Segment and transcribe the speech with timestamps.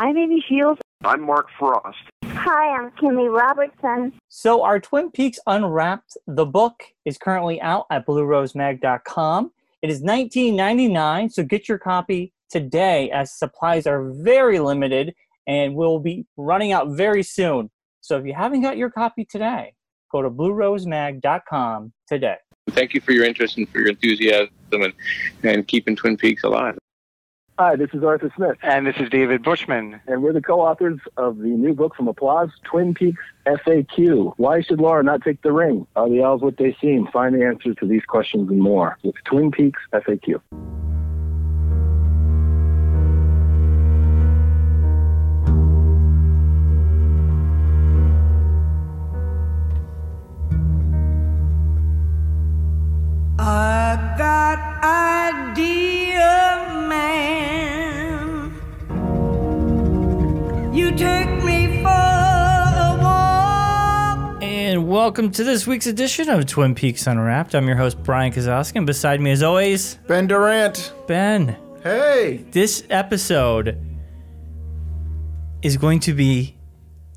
[0.00, 0.80] I'm Amy Shields.
[1.02, 1.98] I'm Mark Frost.
[2.24, 4.12] Hi, I'm Kimmy Robertson.
[4.28, 9.50] So, our Twin Peaks Unwrapped, the book, is currently out at bluerosemag.com.
[9.82, 15.16] It is $19.99, so get your copy today as supplies are very limited
[15.48, 17.68] and will be running out very soon.
[18.00, 19.74] So, if you haven't got your copy today,
[20.12, 22.36] go to bluerosemag.com today.
[22.70, 24.92] Thank you for your interest and for your enthusiasm and,
[25.42, 26.78] and keeping Twin Peaks alive.
[27.58, 28.56] Hi, this is Arthur Smith.
[28.62, 30.00] And this is David Bushman.
[30.06, 34.34] And we're the co authors of the new book from Applause, Twin Peaks FAQ.
[34.36, 35.84] Why should Laura not take the ring?
[35.96, 37.08] Are the elves what they seem?
[37.08, 40.40] Find the answers to these questions and more with Twin Peaks FAQ.
[53.40, 55.97] I got idea,
[60.78, 64.40] You take me for a walk.
[64.40, 67.56] And welcome to this week's edition of Twin Peaks Unwrapped.
[67.56, 70.92] I'm your host, Brian Kazowski, and beside me, as always, Ben Durant.
[71.08, 71.56] Ben.
[71.82, 72.44] Hey.
[72.52, 73.76] This episode
[75.62, 76.56] is going to be.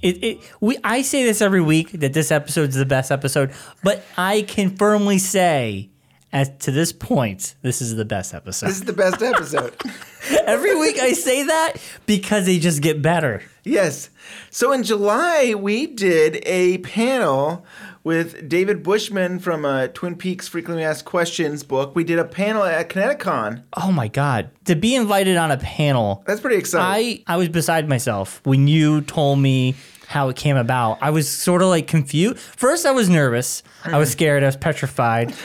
[0.02, 3.52] It, it, we I say this every week that this episode is the best episode,
[3.84, 5.92] but I can firmly say,
[6.34, 8.68] as to this point, this is the best episode.
[8.68, 9.76] This is the best episode.
[10.46, 11.74] every week I say that
[12.06, 13.44] because they just get better.
[13.64, 14.10] yes.
[14.50, 17.66] So in July, we did a panel
[18.04, 21.96] with David Bushman from uh, Twin Peaks Frequently Asked Questions book.
[21.96, 23.64] We did a panel at ConnectiCon.
[23.76, 26.24] Oh my god, to be invited on a panel.
[26.26, 27.24] That's pretty exciting.
[27.28, 29.76] I I was beside myself when you told me
[30.08, 30.98] how it came about.
[31.02, 32.38] I was sort of like confused.
[32.40, 33.64] First, I was nervous.
[33.86, 34.44] I was scared.
[34.44, 35.34] I was petrified.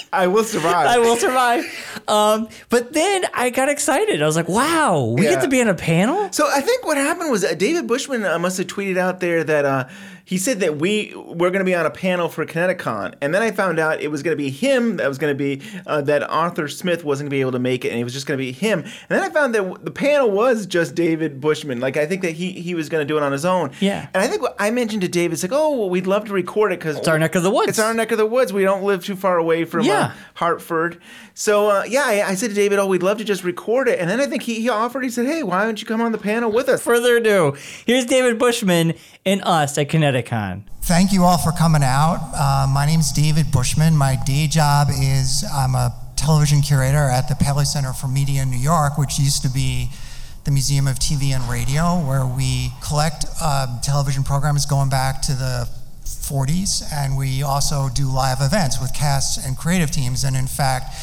[0.12, 0.86] I will survive.
[0.86, 1.64] I will survive.
[2.08, 4.22] Um, but then I got excited.
[4.22, 5.30] I was like, "Wow, we Yeah.
[5.34, 8.24] get to be on a panel." So I think what happened was uh, David Bushman
[8.24, 9.84] uh, must have tweeted out there that uh,
[10.26, 13.42] he said that we were going to be on a panel for ConnectiCon, and then
[13.42, 16.00] I found out it was going to be him that was going to be uh,
[16.02, 18.26] that Arthur Smith wasn't going to be able to make it, and it was just
[18.26, 18.80] going to be him.
[18.80, 21.80] And then I found that the panel was just David Bushman.
[21.80, 23.70] Like I think that he he was going to do it on his own.
[23.80, 24.08] Yeah.
[24.14, 26.32] And I think what I mentioned to David, it's like, oh, well, we'd love to
[26.32, 27.68] record it because It's our neck of the woods.
[27.68, 28.52] It's our neck of the woods.
[28.52, 29.98] We don't live too far away from Yeah.
[30.06, 31.00] uh, Hartford.
[31.34, 33.98] So uh, yeah, I, I said to David, oh, we'd love to just record it,
[33.98, 35.02] and then I think he, he offered.
[35.02, 36.82] He said, hey, why don't you come on the panel with us?
[36.82, 38.94] Further ado, here's David Bushman
[39.26, 39.88] and us at
[40.82, 42.30] Thank you all for coming out.
[42.34, 43.96] Uh, my name is David Bushman.
[43.96, 48.50] My day job is I'm a television curator at the Paley Center for Media in
[48.50, 49.90] New York, which used to be
[50.44, 55.32] the Museum of TV and Radio, where we collect um, television programs going back to
[55.32, 55.68] the
[56.04, 60.22] 40s, and we also do live events with casts and creative teams.
[60.24, 60.94] And in fact,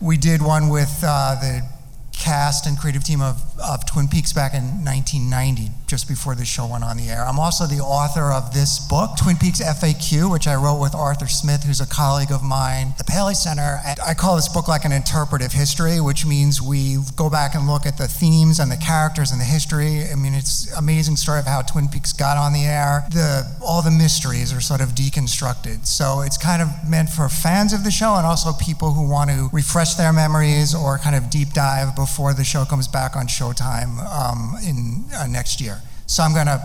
[0.00, 1.68] we did one with uh, the
[2.12, 6.68] cast and creative team of, of Twin Peaks back in 1990, just before the show
[6.68, 7.26] went on the air.
[7.26, 11.26] I'm also the author of this book, Twin Peaks FAQ, which I wrote with Arthur
[11.26, 13.80] Smith, who's a colleague of mine the Paley Center.
[13.84, 17.66] And I call this book like an interpretive history, which means we go back and
[17.66, 20.04] look at the themes and the characters and the history.
[20.10, 23.02] I mean, it's amazing story of how Twin Peaks got on the air.
[23.10, 25.86] The all the mysteries are sort of deconstructed.
[25.86, 29.30] So it's kind of meant for fans of the show and also people who want
[29.30, 33.26] to refresh their memories or kind of deep dive before the show comes back on
[33.26, 35.79] Showtime um, in uh, next year.
[36.10, 36.60] So I'm going to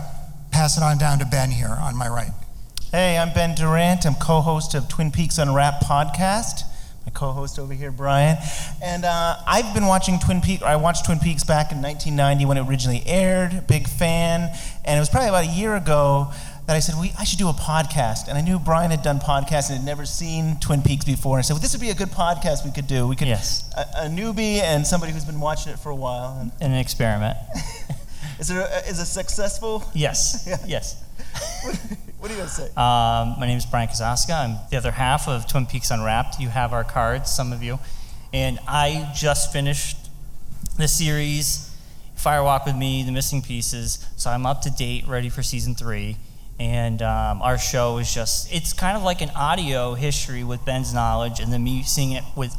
[0.50, 2.32] pass it on down to Ben here on my right.
[2.90, 4.04] Hey, I'm Ben Durant.
[4.04, 6.62] I'm co host of Twin Peaks Unwrapped podcast.
[7.06, 8.38] My co host over here, Brian.
[8.82, 12.56] And uh, I've been watching Twin Peaks, I watched Twin Peaks back in 1990 when
[12.56, 13.68] it originally aired.
[13.68, 14.50] Big fan.
[14.84, 16.32] And it was probably about a year ago
[16.66, 18.26] that I said, we, I should do a podcast.
[18.26, 21.36] And I knew Brian had done podcasts and had never seen Twin Peaks before.
[21.36, 23.06] And I said, well, this would be a good podcast we could do.
[23.06, 23.70] We could, Yes.
[23.76, 26.36] a, a newbie and somebody who's been watching it for a while.
[26.40, 27.36] And An experiment.
[28.38, 29.84] is, there a, is it successful?
[29.94, 30.44] Yes.
[30.46, 30.56] Yeah.
[30.66, 31.02] Yes.
[32.18, 32.64] What are you to say?
[32.76, 34.34] Um, my name is Brian Kazaska.
[34.34, 36.40] I'm the other half of Twin Peaks Unwrapped.
[36.40, 37.78] You have our cards, some of you.
[38.32, 39.96] And I just finished
[40.76, 41.74] the series,
[42.16, 44.04] Firewalk with Me, The Missing Pieces.
[44.16, 46.16] So I'm up to date, ready for season three.
[46.58, 50.92] And um, our show is just, it's kind of like an audio history with Ben's
[50.94, 52.56] knowledge and then me seeing it with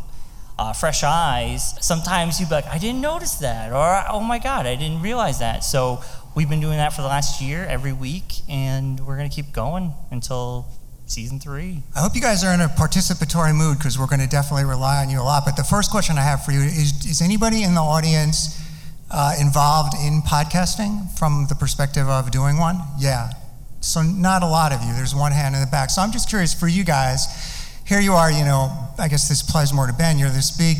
[0.59, 1.73] uh, fresh eyes.
[1.81, 5.39] Sometimes you'd be like, I didn't notice that, or oh my God, I didn't realize
[5.39, 5.63] that.
[5.63, 6.01] So
[6.35, 9.53] we've been doing that for the last year, every week, and we're going to keep
[9.53, 10.65] going until
[11.05, 11.81] season three.
[11.95, 15.01] I hope you guys are in a participatory mood because we're going to definitely rely
[15.03, 15.43] on you a lot.
[15.45, 18.61] But the first question I have for you is Is anybody in the audience
[19.09, 22.81] uh, involved in podcasting from the perspective of doing one?
[22.99, 23.31] Yeah.
[23.79, 24.93] So, not a lot of you.
[24.93, 25.91] There's one hand in the back.
[25.91, 27.27] So, I'm just curious for you guys.
[27.87, 28.69] Here you are, you know,
[28.99, 30.19] I guess this applies more to Ben.
[30.19, 30.79] You're this big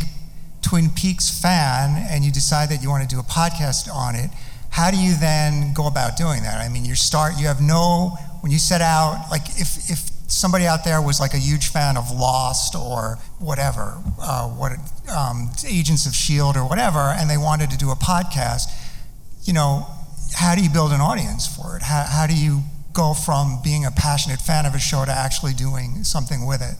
[0.62, 4.30] Twin Peaks fan and you decide that you want to do a podcast on it,
[4.71, 6.59] how do you then go about doing that?
[6.59, 10.65] I mean, you start, you have no, when you set out, like if, if somebody
[10.65, 14.74] out there was like a huge fan of Lost or whatever, uh, what
[15.09, 18.68] um, Agents of Shield or whatever, and they wanted to do a podcast,
[19.45, 19.88] you know,
[20.36, 21.83] how do you build an audience for it?
[21.83, 25.54] How, how do you go from being a passionate fan of a show to actually
[25.54, 26.75] doing something with it?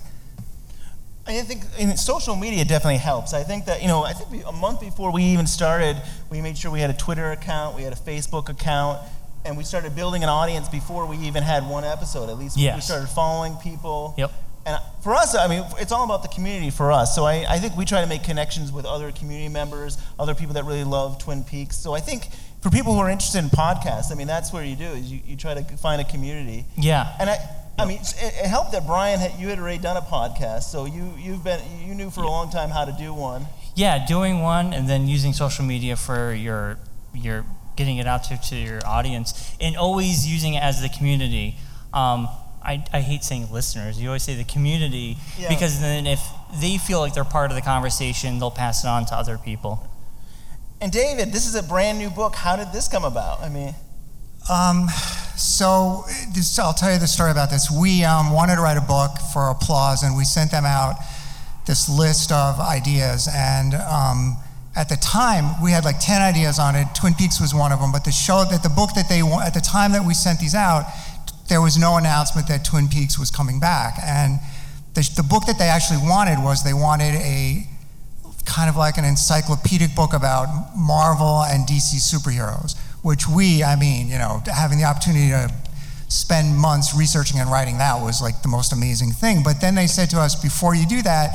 [1.28, 3.34] I think and social media definitely helps.
[3.34, 6.42] I think that, you know, I think we, a month before we even started, we
[6.42, 9.00] made sure we had a Twitter account, we had a Facebook account,
[9.46, 12.30] and we started building an audience before we even had one episode.
[12.30, 14.14] At least we started following people.
[14.18, 14.32] Yep.
[14.66, 17.16] And for us, I mean, it's all about the community for us.
[17.16, 20.56] So I, I think we try to make connections with other community members, other people
[20.56, 21.78] that really love Twin Peaks.
[21.78, 22.28] So I think
[22.62, 25.22] for people who are interested in podcasts, I mean, that's where you do is you,
[25.26, 26.66] you try to find a community.
[26.76, 27.16] Yeah.
[27.18, 27.38] And I,
[27.80, 31.14] I mean, it, helped that Brian had, you had already done a podcast, so you
[31.18, 33.46] you've been you knew for a long time how to do one.
[33.76, 36.80] Yeah, doing one and then using social media for your
[37.14, 37.46] your
[37.76, 41.56] getting it out to, to your audience and always using it as the community.
[41.94, 42.28] Um,
[42.64, 44.02] I, I hate saying listeners.
[44.02, 45.48] You always say the community Yeah.
[45.48, 46.20] because then if
[46.60, 49.88] they feel like they're part of the conversation, they'll pass it on to other people.
[50.82, 52.36] And David, this is a brand new book.
[52.36, 53.42] How did this come about?
[53.42, 53.74] I mean,
[54.50, 54.88] Um,
[55.36, 57.70] so this, I'll tell you the story about this.
[57.70, 60.96] We um, wanted to write a book for Applause, and we sent them out
[61.66, 63.28] this list of ideas.
[63.34, 64.38] And um,
[64.76, 66.88] at the time, we had like 10 ideas on it.
[66.96, 67.92] Twin Peaks was one of them.
[67.92, 70.56] But the show that the book that they at the time that we sent these
[70.56, 70.86] out,
[71.50, 74.00] there was no announcement that Twin Peaks was coming back.
[74.02, 74.40] And
[74.94, 77.68] the, the book that they actually wanted was they wanted a
[78.46, 82.76] kind of like an encyclopedic book about Marvel and DC superheroes,
[83.08, 85.50] which we, I mean, you know, having the opportunity to
[86.10, 89.44] spend months researching and writing that was like the most amazing thing.
[89.44, 91.32] But then they said to us, before you do that,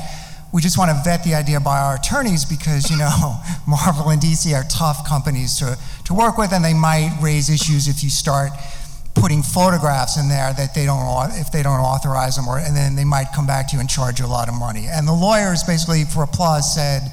[0.53, 4.21] we just want to vet the idea by our attorneys because, you know, Marvel and
[4.21, 5.75] DC are tough companies to,
[6.05, 8.51] to work with and they might raise issues if you start
[9.15, 12.95] putting photographs in there that they don't if they don't authorize them or and then
[12.95, 15.13] they might come back to you and charge you a lot of money and the
[15.13, 17.11] lawyers basically for applause said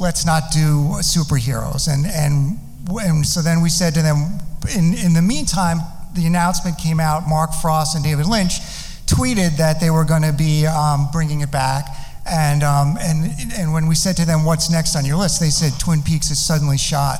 [0.00, 4.38] let's not do superheroes and and and so then we said to them
[4.76, 5.78] in in the meantime
[6.14, 8.60] the announcement came out mark frost and david lynch
[9.06, 11.84] tweeted that they were going to be um, bringing it back
[12.28, 15.50] and um, and and when we said to them what's next on your list they
[15.50, 17.18] said twin peaks is suddenly shot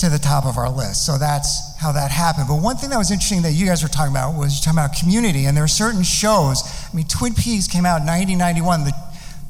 [0.00, 1.04] to the top of our list.
[1.04, 2.48] So that's how that happened.
[2.48, 4.80] But one thing that was interesting that you guys were talking about was you're talking
[4.80, 6.64] about community, and there are certain shows.
[6.64, 8.84] I mean, Twin Peaks came out in 1991.
[8.84, 8.92] The,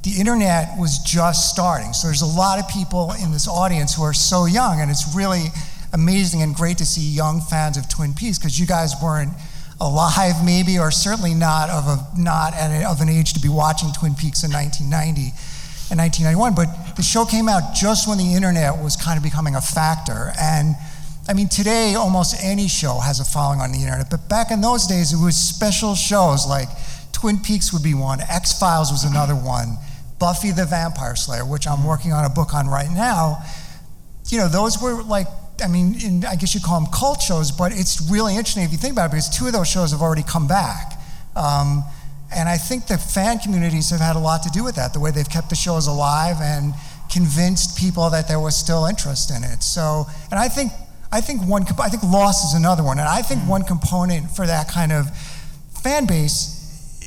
[0.02, 1.92] the internet was just starting.
[1.92, 5.14] So there's a lot of people in this audience who are so young, and it's
[5.14, 5.46] really
[5.92, 9.32] amazing and great to see young fans of Twin Peaks because you guys weren't
[9.80, 13.92] alive, maybe, or certainly not of a not a, of an age to be watching
[13.92, 15.36] Twin Peaks in 1990
[15.90, 19.56] and 1991, but the show came out just when the internet was kind of becoming
[19.56, 20.32] a factor.
[20.40, 20.76] And
[21.28, 24.60] I mean, today almost any show has a following on the internet, but back in
[24.60, 26.68] those days, it was special shows like
[27.12, 29.76] Twin Peaks would be one, X Files was another one,
[30.20, 33.42] Buffy the Vampire Slayer, which I'm working on a book on right now.
[34.28, 35.26] You know, those were like,
[35.64, 38.70] I mean, in, I guess you call them cult shows, but it's really interesting if
[38.70, 40.92] you think about it because two of those shows have already come back.
[41.34, 41.82] Um,
[42.32, 45.00] and I think the fan communities have had a lot to do with that, the
[45.00, 46.74] way they've kept the shows alive and
[47.10, 49.62] convinced people that there was still interest in it.
[49.62, 50.70] So, and I think,
[51.10, 54.46] I think one, I think loss is another one, and I think one component for
[54.46, 55.06] that kind of
[55.82, 56.59] fan base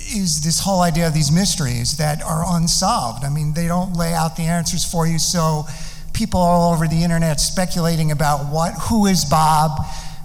[0.08, 3.24] is this whole idea of these mysteries that are unsolved.
[3.24, 5.66] I mean, they don't lay out the answers for you, so
[6.14, 9.72] people all over the internet speculating about what, who is Bob,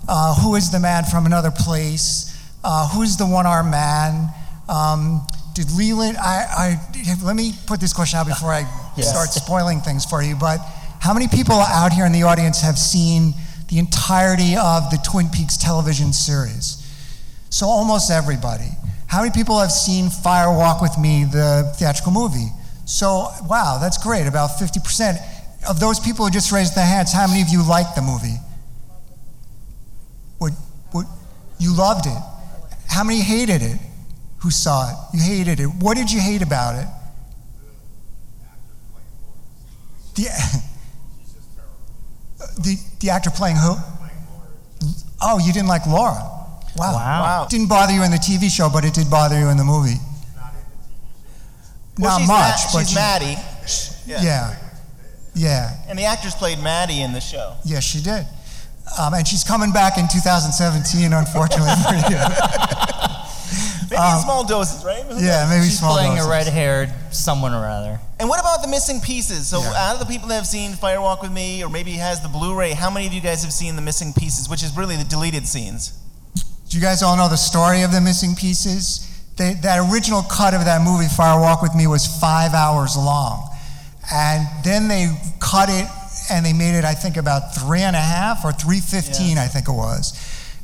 [0.09, 4.29] uh, who is the man from another place, uh, who's the one-armed man.
[4.69, 6.17] Um, did Leland?
[6.19, 8.67] I, I let me put this question out before I
[8.97, 9.11] Yes.
[9.11, 10.35] start spoiling things for you.
[10.35, 10.59] But
[11.01, 13.33] how many people out here in the audience have seen
[13.69, 16.85] the entirety of the Twin Peaks television series?
[17.51, 18.71] So almost everybody.
[19.09, 22.49] How many people have seen Fire Walk with Me, the theatrical movie?
[22.85, 24.27] So wow, that's great.
[24.27, 25.17] About 50%
[25.69, 27.13] of those people who just raised their hands.
[27.13, 28.37] How many of you liked the movie?
[30.37, 30.53] What?
[30.93, 31.07] What?
[31.59, 32.19] You loved it.
[32.87, 33.79] How many hated it?
[34.41, 35.17] Who saw it?
[35.17, 35.67] You hated it.
[35.67, 36.87] What did you hate about it?
[40.17, 40.23] The,
[42.59, 43.75] the, the actor playing who?
[45.21, 46.38] Oh, you didn't like Laura.
[46.79, 46.93] Wow.
[46.95, 47.47] Wow.
[47.51, 49.97] Didn't bother you in the TV show, but it did bother you in the movie.
[51.99, 53.37] Well, Not much, Ma- but she's you- Maddie.
[54.07, 54.55] Yeah.
[55.35, 55.77] yeah.
[55.89, 57.55] And the actress played Maddie in the show.
[57.65, 58.25] Yes, she did.
[58.99, 62.17] Um, and she's coming back in 2017, unfortunately for you.
[63.91, 65.03] Maybe in small doses, right?
[65.17, 66.27] Yeah, maybe She's small playing doses.
[66.27, 67.99] a red-haired someone or other.
[68.21, 69.49] And what about the missing pieces?
[69.49, 72.29] So, out of the people that have seen Firewalk with Me, or maybe has the
[72.29, 75.05] Blu-ray, how many of you guys have seen the missing pieces, which is really the
[75.05, 75.93] deleted scenes?
[76.69, 79.05] Do you guys all know the story of the missing pieces?
[79.37, 83.49] They, that original cut of that movie, Fire Walk with Me, was five hours long.
[84.13, 85.09] And then they
[85.41, 85.87] cut it
[86.31, 89.69] and they made it, I think, about three and a half or 315, I think
[89.69, 90.13] it was.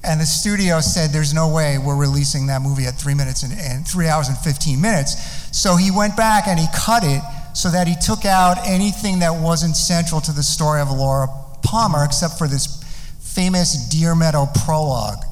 [0.02, 3.52] And the studio said, there's no way we're releasing that movie at three minutes and,
[3.58, 5.16] and three hours and 15 minutes.
[5.56, 7.22] So he went back and he cut it
[7.54, 11.28] so that he took out anything that wasn't central to the story of Laura
[11.62, 12.82] Palmer, except for this
[13.20, 15.24] famous Deer Meadow prologue,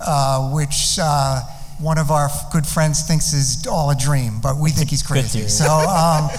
[0.00, 1.40] uh, which uh,
[1.78, 5.48] one of our good friends thinks is all a dream, but we think he's crazy.
[5.48, 6.30] So, um,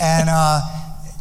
[0.00, 0.60] and uh,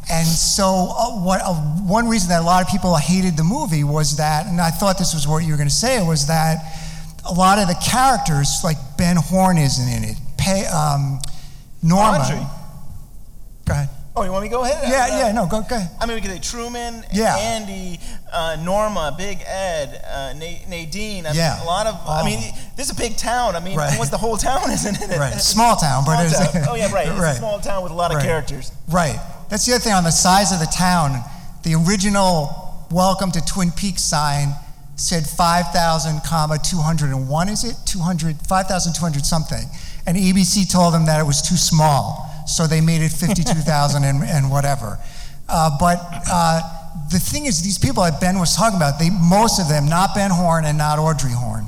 [0.10, 1.54] and so uh, what, uh,
[1.88, 4.98] one reason that a lot of people hated the movie was that, and I thought
[4.98, 6.58] this was what you were going to say, was that
[7.30, 10.18] a lot of the characters, like Ben Horne, isn't in it.
[10.38, 11.20] Pay, um,
[11.84, 12.20] Norma.
[12.20, 12.46] Audrey.
[13.66, 13.90] Go ahead.
[14.22, 14.88] Oh, you want me to go ahead?
[14.88, 15.90] Yeah, Uh, yeah, no, go, go ahead.
[16.00, 17.36] I mean, we could say Truman, Yeah.
[17.38, 18.00] Andy,
[18.32, 21.26] uh, Norma, Big Ed, uh, Na- Nadine.
[21.26, 21.54] I Yeah.
[21.56, 21.96] mean, a lot of.
[22.08, 22.26] I Oh.
[22.26, 22.40] mean,
[22.76, 23.56] this is a big town.
[23.56, 23.92] I mean, Right.
[23.94, 25.18] almost the whole town isn't in it.
[25.20, 26.66] Right, small town, but Small it's- town.
[26.70, 27.08] Oh yeah, right.
[27.12, 27.36] It's right.
[27.36, 28.26] a small town with a lot of Right.
[28.28, 28.72] characters.
[28.88, 29.20] Right.
[29.50, 31.24] That's the other thing on the size of the town.
[31.64, 34.56] The original "Welcome to Twin Peaks" sign
[34.98, 37.50] said 5,000, comma 201.
[37.50, 38.38] Is it 200?
[38.48, 39.68] 5,200 something.
[40.06, 44.24] And ABC told them that it was too small, so they made it 52,000 and,
[44.24, 45.00] and whatever.
[45.48, 46.00] Uh, but
[46.32, 46.62] uh,
[47.12, 50.16] the thing is, these people that Ben was talking about, they most of them, not
[50.16, 51.66] Ben Horne and not Audrey Horne,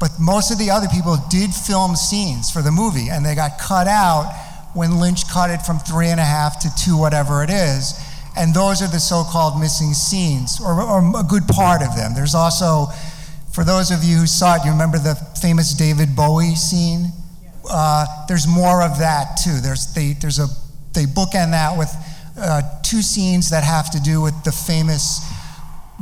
[0.00, 3.58] but most of the other people did film scenes for the movie, and they got
[3.58, 4.32] cut out
[4.74, 7.94] when Lynch cut it from three and a half to two, whatever it is.
[8.36, 12.14] And those are the so called missing scenes, or, or a good part of them.
[12.14, 12.86] There's also,
[13.52, 17.12] for those of you who saw it, you remember the famous David Bowie scene?
[17.70, 19.60] Uh, there's more of that too.
[19.60, 20.46] There's, they, there's a,
[20.92, 21.90] they bookend that with
[22.38, 25.20] uh, two scenes that have to do with the famous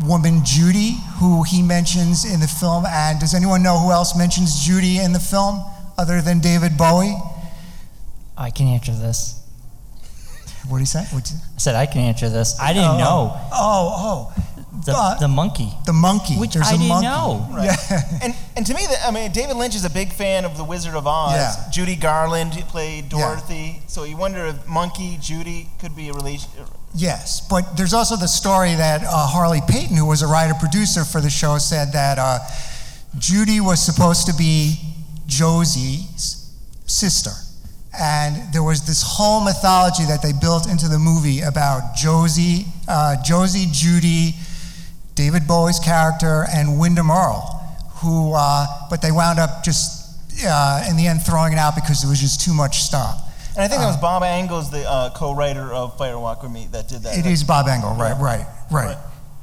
[0.07, 2.85] woman Judy, who he mentions in the film.
[2.87, 5.63] And does anyone know who else mentions Judy in the film
[5.99, 7.15] other than David Bowie?
[8.37, 9.39] I can answer this.
[10.69, 11.05] What did he say?
[11.13, 12.59] What'd he- I said I can answer this.
[12.61, 14.45] I didn't Oh, know Oh, oh,
[14.87, 16.35] the, uh, the monkey, the monkey.
[16.37, 17.07] which There's I a didn't monkey.
[17.07, 17.49] know.
[17.63, 17.77] Yeah.
[18.23, 20.65] And and to me, the, I mean, David Lynch is a big fan of The
[20.65, 21.33] Wizard of Oz.
[21.35, 21.71] Yeah.
[21.71, 23.19] Judy Garland played Yeah.
[23.19, 23.83] Dorothy.
[23.87, 26.51] So you wonder if Monkey Judy could be a relation.
[26.95, 31.05] Yes, but there's also the story that uh, Harley Peyton, who was a writer producer
[31.05, 32.39] for the show, said that uh,
[33.19, 34.77] Judy was supposed to be
[35.27, 36.51] Josie's
[36.87, 37.31] sister.
[37.99, 43.17] And there was this whole mythology that they built into the movie about Josie, uh,
[43.23, 44.35] Josie, Judy,
[45.15, 47.43] David Bowie's character, and Windom Earle,
[47.97, 50.17] who, uh, but they wound up just
[50.47, 53.21] uh, in the end throwing it out because it was just too much stuff.
[53.55, 56.69] And I think that Uh, was Bob Engels, the uh, co-writer of Firewalk with Me,
[56.73, 57.19] that did that.
[57.19, 58.87] It is Bob Engel, right, right, right.
[58.87, 58.97] Right.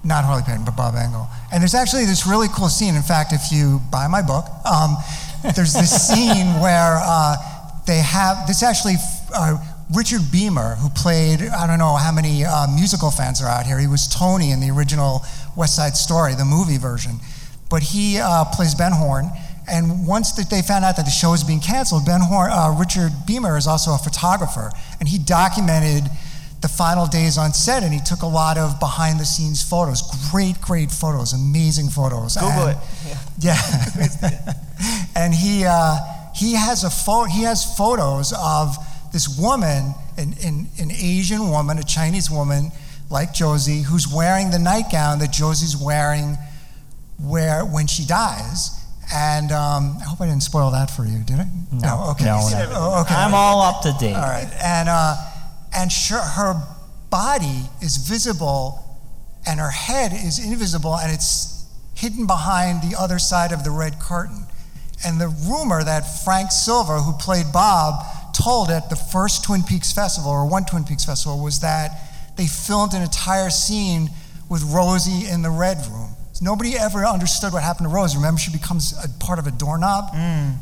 [0.04, 1.28] Not Harley Peyton, but Bob Engel.
[1.52, 2.96] And there's actually this really cool scene.
[2.96, 4.96] In fact, if you buy my book, um,
[5.56, 7.36] there's this scene where uh,
[7.86, 8.96] they have this actually.
[9.34, 9.58] Uh,
[9.92, 13.80] Richard Beymer, who played, I don't know how many uh, musical fans are out here.
[13.80, 15.24] He was Tony in the original
[15.60, 17.20] West Side Story, the movie version.
[17.70, 19.30] But he uh, plays Ben Horne.
[19.70, 22.76] And once that they found out that the show was being canceled, Ben Horne, uh,
[22.80, 26.06] Richard Beymer is also a photographer, and he documented
[26.62, 30.02] the final days on set, and he took a lot of behind the scenes photos.
[30.32, 32.36] Great, great photos, amazing photos.
[32.36, 32.78] Google And- it.
[33.40, 33.56] Yeah.
[34.22, 34.54] yeah.
[35.16, 35.98] and he, uh,
[36.36, 38.76] he, has a pho- he has photos of
[39.14, 42.72] this woman, an, an, an Asian woman, a Chinese woman
[43.10, 46.38] like Josie, who's wearing the nightgown that Josie's wearing
[47.22, 48.76] where, when she dies.
[49.14, 51.48] And um, I hope I didn't spoil that for you, did I?
[51.72, 52.26] No, okay.
[52.26, 52.70] no, no.
[52.72, 53.16] Oh, okay.
[53.16, 54.14] I'm all up to date.
[54.14, 55.16] All right, and uh,
[55.76, 56.62] and sure, her
[57.10, 59.00] body is visible,
[59.48, 64.00] and her head is invisible, and it's hidden behind the other side of the red
[64.00, 64.46] curtain.
[65.04, 69.92] And the rumor that Frank Silva, who played Bob, told at the first Twin Peaks
[69.92, 72.09] festival or one Twin Peaks festival was that
[72.40, 74.10] they filmed an entire scene
[74.50, 76.16] with Rosie in the red room.
[76.42, 78.16] Nobody ever understood what happened to Rosie.
[78.16, 80.06] Remember, she becomes a part of a doorknob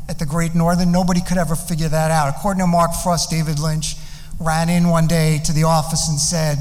[0.08, 0.90] at the Great Northern.
[0.90, 2.34] Nobody could ever figure that out.
[2.34, 3.94] According to Mark Frost, David Lynch
[4.40, 6.58] ran in one day to the office and said,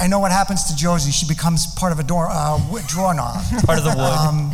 [0.00, 1.10] "I know what happens to Josie.
[1.12, 2.56] She becomes part of a door uh,
[2.94, 3.36] doorknob."
[3.66, 4.16] Part of the wood.
[4.26, 4.52] Um,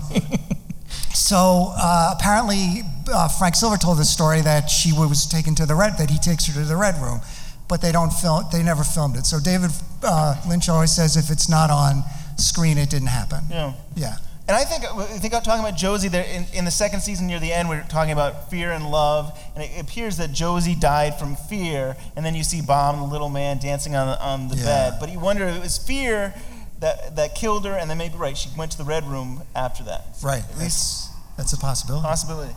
[1.14, 5.76] so uh, apparently, uh, Frank Silva told the story that she was taken to the
[5.76, 7.20] red, that he takes her to the red room,
[7.68, 8.44] but they don't film.
[8.52, 9.26] They never filmed it.
[9.26, 9.70] So David
[10.02, 12.02] uh, Lynch always says, if it's not on
[12.36, 13.44] screen, it didn't happen.
[13.50, 13.72] Yeah.
[13.96, 14.16] Yeah.
[14.48, 17.28] And I think, I think I'm talking about Josie there in, in the second season
[17.28, 19.38] near the end, we're talking about fear and love.
[19.54, 21.96] And it appears that Josie died from fear.
[22.16, 24.64] And then you see Bomb, the little man, dancing on, the- on the Yeah.
[24.64, 24.94] bed.
[25.00, 26.34] But you wonder if it was fear
[26.80, 27.72] that, that killed her.
[27.78, 30.06] And then maybe, right, she went to the Red Room after that.
[30.22, 30.42] Right.
[30.42, 32.02] At least That's, that's a possibility.
[32.02, 32.52] possibility.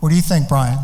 [0.00, 0.78] What do you think, Brian?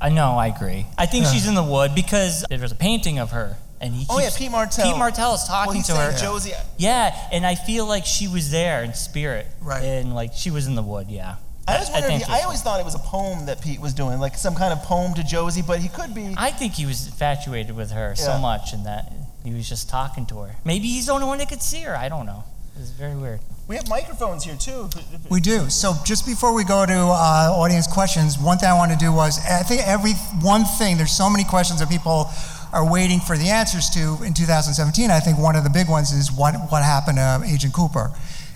[0.00, 0.86] I know, I agree.
[0.96, 4.00] I think she's in the wood because there's a painting of her, and he.
[4.00, 4.84] keeps, Oh, yeah, Pete Martell.
[4.90, 6.16] Pete Martell is talking Well, to her.
[6.18, 6.52] Josie.
[6.78, 9.46] Yeah, and I feel like she was there in spirit.
[9.60, 9.82] Right.
[9.84, 11.08] And like she was in the wood.
[11.10, 11.36] Yeah.
[11.68, 12.06] I always wondered.
[12.08, 14.36] think if he- I always thought it was a poem that Pete was doing, like
[14.36, 15.62] some kind of poem to Josie.
[15.62, 16.34] But he could be.
[16.36, 18.24] I think he was infatuated with her Yeah.
[18.24, 19.12] so much, and that
[19.44, 20.56] he was just talking to her.
[20.64, 21.94] Maybe he's the only one that could see her.
[21.96, 22.44] I don't know.
[22.80, 23.40] It's very weird.
[23.70, 24.88] We have microphones here too.
[24.96, 25.70] if- if- We do.
[25.70, 29.12] So just before we go to uh, audience questions, one thing I want to do
[29.12, 30.96] was I think every one thing.
[30.96, 32.28] There's so many questions that people
[32.72, 35.12] are waiting for the answers to in 2017.
[35.12, 38.10] I think one of the big ones is what what happened to Agent Cooper,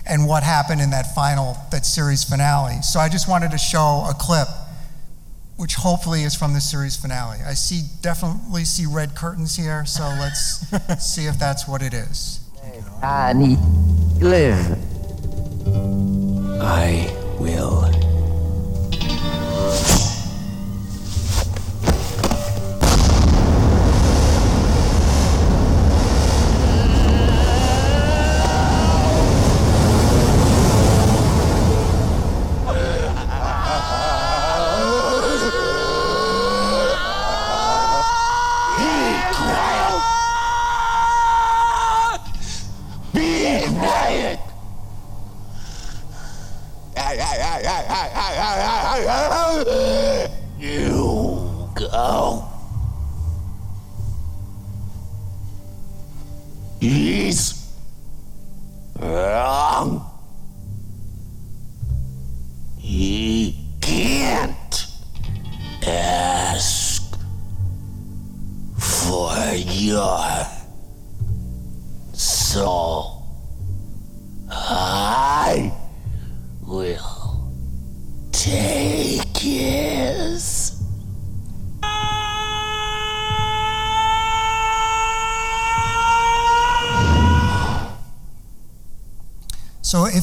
[0.05, 2.81] and what happened in that final that series finale.
[2.81, 4.49] So I just wanted to show a clip,
[5.55, 7.37] which hopefully is from the series finale.
[7.47, 9.85] I see definitely see red curtains here.
[9.85, 10.59] So let's
[10.99, 12.41] see if that's what it is.
[13.01, 13.55] Annie,
[14.19, 14.77] live.
[16.67, 17.94] I will.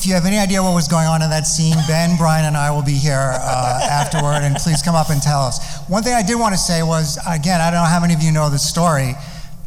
[0.03, 2.57] If you have any idea what was going on in that scene, Ben, Brian, and
[2.57, 5.79] I will be here uh, afterward, and please come up and tell us.
[5.87, 8.21] One thing I did want to say was, again, I don't know how many of
[8.21, 9.15] you know the story,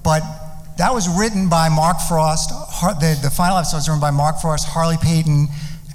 [0.03, 0.19] but
[0.77, 2.49] that was written by Mark Frost.
[2.99, 5.47] The, the final episode was written by Mark Frost, Harley Peyton,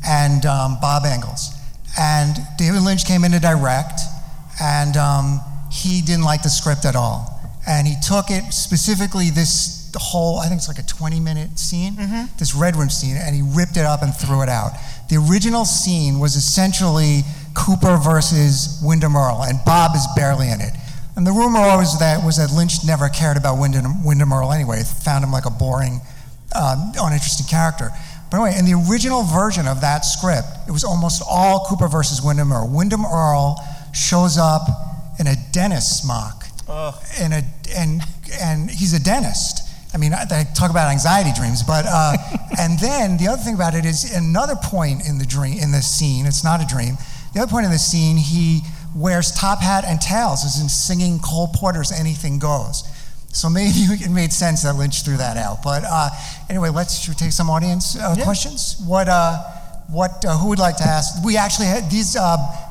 [0.07, 1.53] and um, Bob Engels.
[2.01, 4.01] And David Lynch came in to direct,
[4.59, 7.29] and um, he didn't like the script at all.
[7.69, 11.59] And he took it specifically this the whole, I think it's like a 20 minute
[11.59, 11.97] scene,
[12.39, 14.73] this Red Room scene, and he ripped it up and threw it out.
[15.09, 17.23] The original scene was essentially
[17.55, 20.73] Cooper versus Windom Earle, and Bob is barely in it.
[21.17, 24.83] And the rumor always that was that Lynch never cared about Windom, Windom Earle anyway,
[25.05, 26.01] found him like a boring,
[26.55, 27.91] um, uninteresting character.
[28.31, 32.23] But anyway, in the original version of that script, it was almost all Cooper versus
[32.23, 32.69] Windom Earle.
[32.69, 33.57] Windom Earle
[33.93, 34.63] shows up
[35.19, 36.45] in a dentist smock,
[37.21, 37.43] in a,
[37.77, 38.01] and,
[38.41, 39.67] and he's a dentist.
[39.93, 42.17] I mean, I, talk about anxiety dreams, but uh,
[42.59, 45.83] and then the other thing about it is another point in the dream in the
[45.83, 46.27] scene.
[46.27, 46.97] It's not a dream.
[47.35, 48.61] The other point in the scene, he
[48.95, 52.85] wears top hat and tails, as in singing Cole Porter's "Anything Goes."
[53.33, 55.63] So maybe it made sense that Lynch threw that out.
[55.63, 56.11] But uh,
[56.49, 58.83] anyway, let's should we take some audience uh, questions.
[58.87, 59.39] What uh,
[59.89, 61.25] what uh, who would like to ask?
[61.25, 62.17] We actually had these.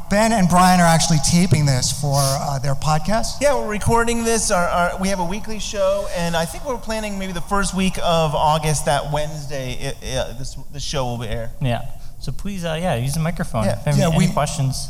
[0.10, 3.42] Uh, ben and Brian are actually taping this for uh, their podcast.
[3.42, 4.50] Yeah, we're recording this.
[4.52, 7.76] Our, our, we have a weekly show, and I think we're planning maybe the first
[7.76, 11.52] week of August, that Wednesday, it, it, this, this show will be air.
[11.62, 11.86] Yeah.
[12.20, 13.66] So please, uh, yeah, use the microphone.
[13.66, 13.80] Yeah.
[13.80, 14.90] If any, Yeah, any we- questions?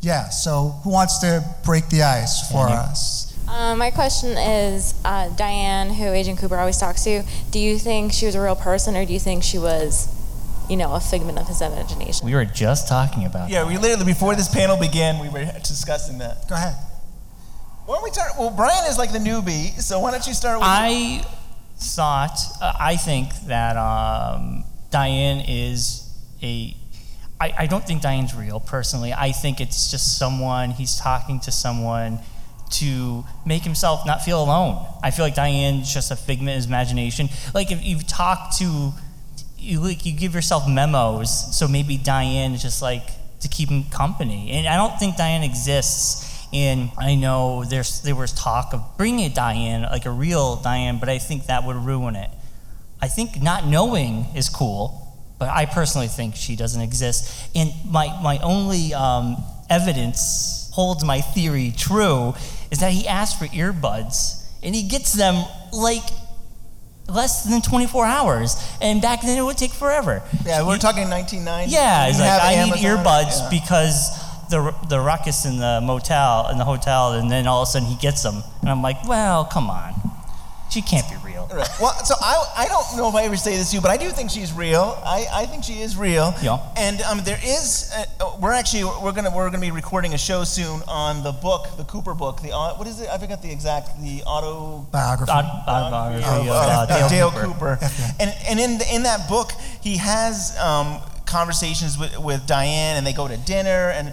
[0.00, 0.28] Yeah.
[0.28, 2.74] So who wants to break the ice for you.
[2.74, 3.36] us?
[3.48, 8.12] Uh, my question is uh, Diane, who Agent Cooper always talks to, do you think
[8.12, 10.08] she was a real person or do you think she was,
[10.72, 12.24] you know, a figment of his imagination?
[12.24, 13.50] We were just talking about.
[13.50, 16.48] Yeah, we literally, before this panel began, we were discussing that.
[16.48, 16.74] Go ahead.
[17.84, 18.32] Why don't we start?
[18.38, 20.66] Well, Brian is like the newbie, so why don't you start with.
[20.66, 21.26] I
[21.76, 26.08] thought, uh, I think that um, Diane is
[26.42, 26.74] a.
[27.38, 29.12] I, I don't think Diane's real, personally.
[29.12, 32.20] I think it's just someone, he's talking to someone
[32.70, 34.86] to make himself not feel alone.
[35.02, 37.28] I feel like Diane's just a figment of his imagination.
[37.52, 38.92] Like if you've talked to,
[39.62, 43.06] you like you give yourself memos, so maybe Diane is just like
[43.40, 44.50] to keep him company.
[44.50, 46.28] And I don't think Diane exists.
[46.52, 50.98] And I know there's there was talk of bringing a Diane, like a real Diane,
[50.98, 52.30] but I think that would ruin it.
[53.00, 57.48] I think not knowing is cool, but I personally think she doesn't exist.
[57.54, 62.34] And my my only um, evidence holds my theory true
[62.70, 66.04] is that he asked for earbuds and he gets them like
[67.08, 68.56] less than 24 hours.
[68.80, 70.22] And back then it would take forever.
[70.46, 71.72] Yeah, we're talking 1990.
[71.72, 73.48] Yeah, it's like I need earbuds Yeah.
[73.50, 74.10] because
[74.50, 77.88] the the ruckus in the motel in the hotel, and then all of a sudden
[77.88, 79.94] he gets them, and I'm like, well, come on,
[80.70, 81.08] she can't
[81.48, 81.58] real.
[81.58, 81.68] Right.
[81.80, 83.96] Well, so I, I don't know if I ever say this to you, but I
[83.96, 85.00] do think she's real.
[85.04, 86.34] I, I think she is real.
[86.42, 86.58] Yeah.
[86.76, 90.44] And um, there is, uh, we're actually we're gonna we're gonna be recording a show
[90.44, 92.40] soon on the book, the Cooper book.
[92.42, 93.08] The au- what is it?
[93.08, 95.32] I forgot the exact the auto Biography.
[95.32, 97.76] Aut- autobiography of, of, uh, Dale Dale Cooper.
[97.76, 97.78] Cooper.
[98.20, 103.06] And and in the, in that book, he has um, conversations with, with Diane, and
[103.06, 104.12] they go to dinner, and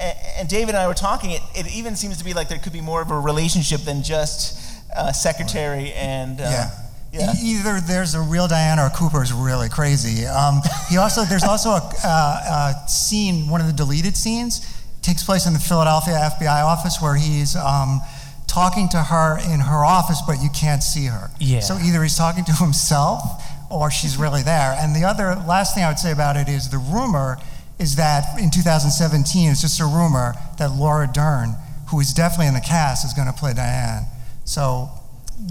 [0.00, 1.30] and and David and I were talking.
[1.30, 4.02] It, it even seems to be like there could be more of a relationship than
[4.02, 4.58] just
[4.94, 6.70] uh, secretary and uh, Yeah.
[7.12, 7.32] yeah.
[7.42, 10.26] Either there's a real Diana or Cooper is really crazy.
[10.26, 14.60] Um, he also there's also a, uh, a scene, one of the deleted scenes,
[15.02, 18.00] takes place in the Philadelphia FBI office where he's um,
[18.46, 21.30] talking to her in her office, but you can't see her.
[21.38, 21.60] Yeah.
[21.60, 23.22] So either he's talking to himself
[23.70, 24.76] or she's really there.
[24.80, 27.38] And the other last thing I would say about it is the rumor
[27.78, 31.54] is that in 2017, it's just a rumor that Laura Dern,
[31.90, 34.06] who is definitely in the cast, is going to play Diane.
[34.46, 34.88] So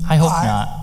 [0.10, 0.68] I hope I- not.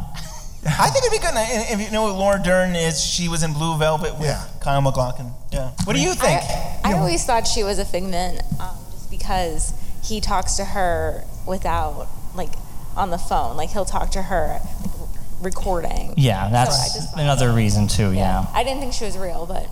[0.65, 1.35] I think it'd be good.
[1.35, 4.45] And if you know who Laura Dern is, she was in Blue Velvet with Yeah.
[4.61, 5.33] Kyle MacLachlan.
[5.51, 5.73] Yeah.
[5.83, 6.41] What do you think?
[6.41, 9.73] I, I always thought she was a figment um, just because
[10.05, 12.51] he talks to her without, like,
[12.97, 13.57] on the phone.
[13.57, 16.15] Like, he'll talk to her like, recording.
[16.17, 18.13] Yeah, that's just thought- another reason too.
[18.13, 18.47] Yeah.
[18.55, 19.67] I didn't think she was real, but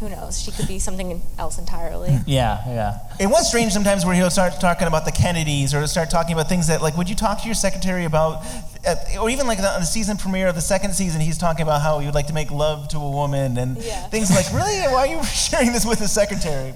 [0.00, 0.40] who knows?
[0.40, 2.16] She could be something else entirely.
[2.26, 2.98] Yeah, yeah.
[3.18, 6.48] It was strange sometimes where he'll start talking about the Kennedys or start talking about
[6.48, 8.44] things that, like, would you talk to your secretary about,
[8.86, 11.80] uh, or even like the, the season premiere of the second season, he's talking about
[11.82, 14.06] how he would like to make love to a woman and Yeah.
[14.10, 14.80] things like, really?
[14.92, 16.74] Why are you sharing this with the secretary?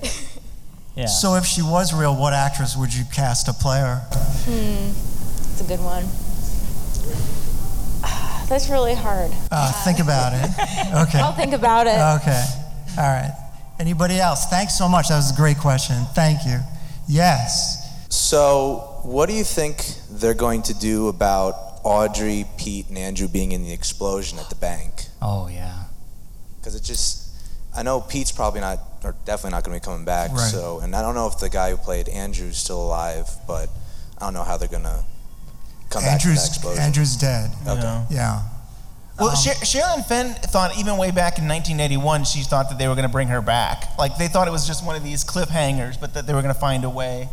[0.97, 1.07] Yeah.
[1.07, 4.03] So if she was real, what actress would you cast to play her?
[4.47, 6.05] It's a good one.
[8.49, 9.31] That's really hard.
[9.51, 10.51] Uh, think about it.
[11.09, 11.19] Okay.
[11.21, 12.21] I'll think about it.
[12.23, 12.45] Okay.
[12.99, 13.35] All right.
[13.79, 14.47] Anybody else?
[14.47, 15.09] Thanks so much.
[15.09, 15.97] That was a great question.
[16.15, 16.59] Thank you.
[17.09, 18.07] Yes.
[18.11, 23.53] So, what do you think they're going to do about Audrey, Pete, and Andrew being
[23.53, 25.07] in the explosion at the bank?
[25.21, 25.85] Oh yeah.
[26.57, 27.35] Because it just,
[27.75, 30.31] I know Pete's probably not, or definitely not going to be coming back.
[30.31, 30.39] Right.
[30.39, 33.69] So, and I don't know if the guy who played Andrew's still alive, but
[34.19, 35.05] I don't know how they're going to
[35.91, 36.83] come back from that Andrew's explosion.
[36.83, 37.51] Andrew's dead.
[37.67, 38.05] Okay.
[38.11, 38.43] Yeah.
[39.23, 42.95] Well, Sher- Sherilyn Fenn thought even way back in 1981, she thought that they were
[42.95, 43.97] going to bring her back.
[43.99, 46.55] Like they thought it was just one of these cliffhangers, but that they were going
[46.55, 47.29] to find a way.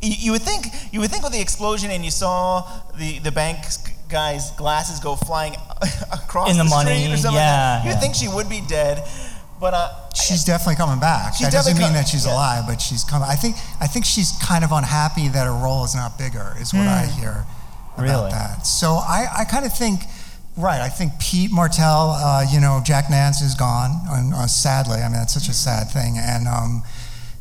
[0.00, 2.62] You, you would think, you would think with the explosion and you saw
[2.96, 3.58] the the bank
[4.08, 5.54] guy's glasses go flying
[6.12, 8.00] across In the street money, or something yeah, you'd yeah.
[8.00, 9.02] think she would be dead.
[9.60, 11.36] But uh, She's definitely coming back.
[11.40, 12.32] That doesn't mean com- that she's yeah.
[12.32, 13.28] alive, but she's coming.
[13.28, 16.54] I think I think she's kind of unhappy that her role is not bigger.
[16.60, 17.20] Is what I Hmm.
[17.20, 17.44] hear
[17.96, 18.30] about Really?
[18.30, 18.66] that.
[18.66, 20.02] So I, I kind of think,
[20.58, 20.80] right?
[20.80, 23.90] I think Pete Martell, uh, you know, Jack Nance is gone.
[24.10, 26.16] And, uh, sadly, I mean that's such a sad thing.
[26.18, 26.82] And um,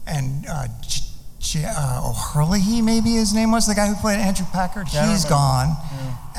[0.06, 1.02] and uh, J-
[1.40, 4.88] J- uh, O'Hurley, maybe his name was the guy who played Andrew Packard.
[4.94, 5.30] Yeah, I He's remember.
[5.30, 5.76] gone.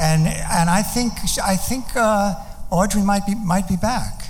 [0.00, 1.12] And and I think
[1.44, 2.34] I think uh,
[2.70, 4.22] Audrey might be might be back.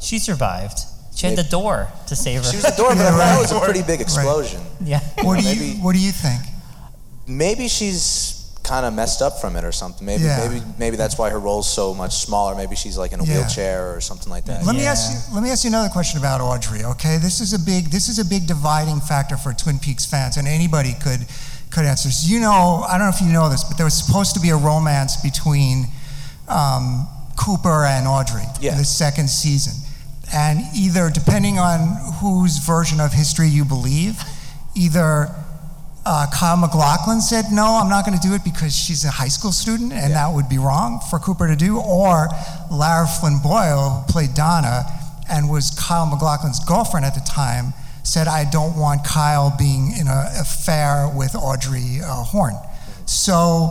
[0.00, 0.78] She survived.
[1.14, 2.50] She had the door to save her.
[2.50, 4.62] She was the door, but Yeah, that was a pretty big explosion.
[4.80, 5.00] yeah.
[5.22, 6.40] What do you What do you think?
[7.26, 10.06] Maybe she's kind of messed up from it or something.
[10.06, 10.38] Maybe Yeah.
[10.48, 12.54] maybe maybe that's why her role's so much smaller.
[12.54, 13.38] Maybe she's like in a Yeah.
[13.38, 14.64] wheelchair or something like that.
[14.64, 15.18] Let me ask you.
[15.34, 16.84] Let me ask you another question about Audrey.
[16.84, 17.90] Okay, this is a big.
[17.90, 21.26] This is a big dividing factor for Twin Peaks fans, and anybody could
[21.70, 22.08] could answer.
[22.08, 22.26] this.
[22.26, 24.50] You know, I don't know if you know this, but there was supposed to be
[24.50, 25.88] a romance between
[26.48, 28.72] um, Cooper and Audrey Yeah.
[28.72, 29.74] in the second season,
[30.32, 31.78] and either depending on
[32.20, 34.22] whose version of history you believe,
[34.74, 35.34] either.
[36.06, 39.28] Uh, Kyle MacLachlan said, No, I'm not going to do it because she's a high
[39.28, 41.78] school student and that would be wrong for Cooper to do.
[41.78, 42.28] Or
[42.70, 44.84] Lara Flynn Boyle, who played Donna
[45.30, 50.08] and was Kyle MacLachlan's girlfriend at the time, said, I don't want Kyle being in
[50.08, 52.56] an affair with Audrey uh, Horne.
[53.04, 53.70] So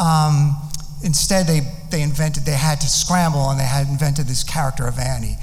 [0.00, 0.56] um,
[1.04, 1.60] instead, they,
[1.90, 5.36] they invented, they had to scramble and they had invented this character of Annie.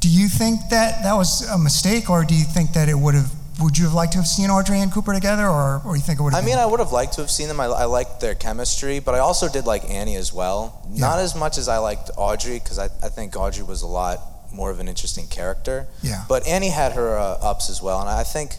[0.00, 3.14] Do you think that that was a mistake, or do you think that it would
[3.14, 3.30] have?
[3.62, 6.18] Would you have liked to have seen Audrey and Cooper together, or, or you think
[6.18, 6.44] it would I have?
[6.44, 7.60] mean, been, I mean, I would have liked to have seen them.
[7.60, 10.86] I, I liked their chemistry, but I also did like Annie as well.
[10.90, 14.18] Not as much as I liked Audrey, because I, I think Audrey was a lot
[14.52, 15.86] more of an interesting character.
[16.02, 16.24] Yeah.
[16.28, 18.54] But Annie had her uh, ups as well, and I think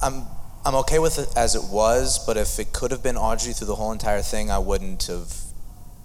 [0.00, 0.24] I'm
[0.64, 2.24] I'm okay with it as it was.
[2.24, 5.34] But if it could have been Audrey through the whole entire thing, I wouldn't have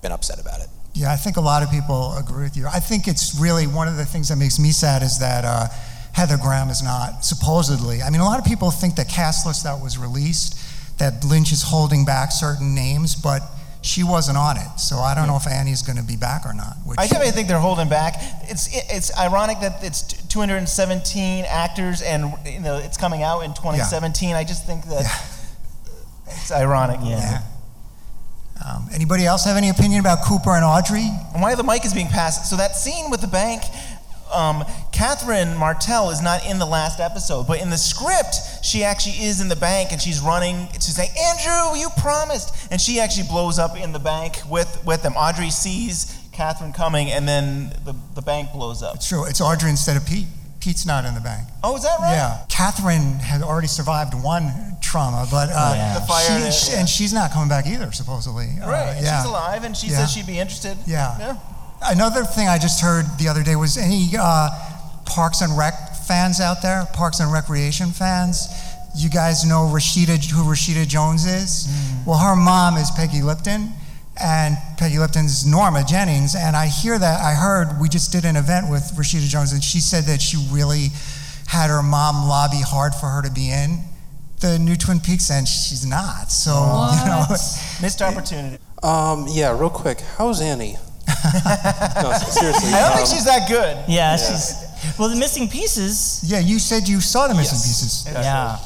[0.02, 0.68] been upset about it.
[0.94, 2.66] Yeah, I think a lot of people agree with you.
[2.68, 5.68] I think it's really one of the things that makes me sad is that uh,
[6.18, 8.02] Heather Graham is not supposedly.
[8.02, 10.58] I mean, a lot of people think the cast list that was released
[10.98, 13.44] that Lynch is holding back certain names, but
[13.84, 14.80] she wasn't on it.
[14.80, 16.76] So I don't know if Annie's going to be back or not.
[16.98, 18.16] I definitely think they're holding back.
[18.50, 24.36] It's it's ironic that it's 217 actors and you know it's coming out in 2017.
[24.36, 25.06] I just think that
[26.26, 27.00] it's ironic.
[27.04, 27.44] Yeah.
[28.66, 31.08] Um, anybody else have any opinion about Cooper and Audrey?
[31.34, 32.50] And why the mic is being passed?
[32.50, 33.62] So that scene with the bank,
[34.32, 39.24] um, Catherine Martell is not in the last episode, but in the script, she actually
[39.26, 40.68] is in the bank and she's running.
[40.74, 45.04] to say, Andrew, you promised, and she actually blows up in the bank with with
[45.04, 45.14] them.
[45.14, 48.96] Audrey sees Catherine coming, and then the the bank blows up.
[48.96, 49.26] It's true.
[49.26, 50.28] It's Audrey instead of Pete.
[50.60, 51.48] Pete's not in the bank.
[51.64, 52.12] Oh, is that right?
[52.14, 52.46] Yeah.
[52.50, 55.94] Catherine had already survived one trauma, but uh, Yeah.
[56.00, 58.50] The fire she- she- and she's not coming back either, supposedly.
[58.62, 58.88] Uh, Right.
[58.98, 59.22] and yeah.
[59.22, 59.98] She's alive, and she Yeah.
[60.00, 60.76] says she'd be interested.
[60.86, 61.16] Yeah.
[61.20, 61.36] Yeah.
[61.82, 64.50] Another thing I just heard the other day was any uh,
[65.06, 65.74] Parks and Rec
[66.08, 68.48] fans out there, Parks and Recreation fans.
[68.96, 71.68] You guys know Rashida, who Rashida Jones is?
[72.06, 73.72] Well, her mom is Peggy Lipton,
[74.22, 76.36] and Peggy Lipton's Norma Jennings.
[76.36, 79.64] And I hear that, I heard we just did an event with Rashida Jones, and
[79.64, 80.88] she said that she really
[81.48, 83.84] had her mom lobby hard for her to be in
[84.40, 86.32] the new Twin Peaks, and she's not.
[86.32, 86.52] So,
[87.00, 87.24] you know.
[87.82, 88.58] Missed opportunity.
[88.84, 90.02] Um, yeah, real quick.
[90.18, 90.78] How's Annie?
[91.08, 92.74] No, seriously.
[92.74, 93.78] I don't think um, she's that good.
[93.88, 94.64] Yeah, she's.
[95.00, 96.22] Well, the missing pieces.
[96.26, 98.04] Yeah, you said you saw the missing Yes.
[98.04, 98.14] pieces.
[98.14, 98.58] Yeah.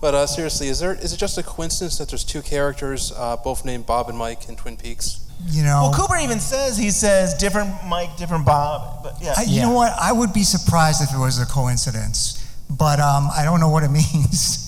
[0.00, 3.36] But uh, seriously, is there is it just a coincidence that there's two characters, uh,
[3.36, 5.20] both named Bob and Mike in Twin Peaks?
[5.48, 5.90] You know.
[5.90, 9.02] Well, Cooper even says he says different Mike, different Bob.
[9.02, 9.34] But yeah.
[9.36, 9.92] I, you know what?
[10.00, 13.82] I would be surprised if it was a coincidence, but um, I don't know what
[13.82, 14.64] it means.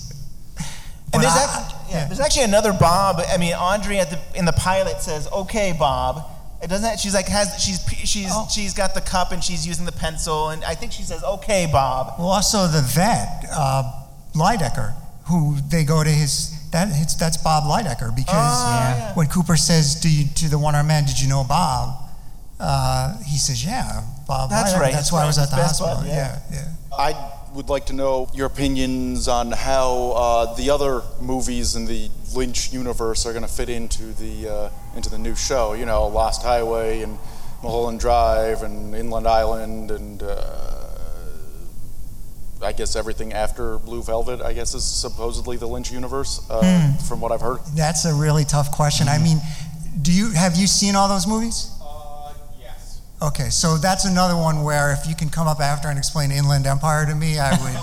[1.13, 3.21] And there's, I- act- yeah, there's actually another Bob.
[3.27, 6.25] I mean, Audrey at the in the pilot says, "Okay, Bob."
[6.63, 6.83] It doesn't.
[6.83, 8.47] That, she's like has she's she's Oh.
[8.51, 11.65] she's got the cup and she's using the pencil and I think she says, "Okay,
[11.71, 13.83] Bob." well, also the vet, uh,
[14.35, 14.93] Lydecker,
[15.25, 19.13] who they go to his that it's, that's Bob Lydecker because Oh, yeah.
[19.15, 21.97] when Cooper says do you, to the one armed man, "Did you know Bob?"
[22.59, 24.79] Uh, he says, "Yeah, Bob." That's Lydecker.
[24.79, 26.03] right, That's that's why I was at the best hospital.
[26.03, 26.39] bud, yeah.
[26.51, 26.95] yeah, yeah.
[26.97, 32.09] I would like to know your opinions on how uh, the other movies in the
[32.35, 35.73] Lynch universe are going to fit into the uh, into the new show.
[35.73, 37.17] You know, Lost Highway and
[37.61, 40.87] Mulholland Drive and Inland Island and uh,
[42.63, 44.41] I guess everything after Blue Velvet.
[44.41, 46.97] I guess is supposedly the Lynch universe, uh, Hmm.
[47.07, 47.59] from what I've heard.
[47.75, 49.07] That's a really tough question.
[49.09, 49.39] I mean,
[50.01, 51.69] do you have you seen all those movies?
[53.21, 56.65] Okay, so that's another one where if you can come up after and explain Inland
[56.65, 57.77] Empire to me, I would,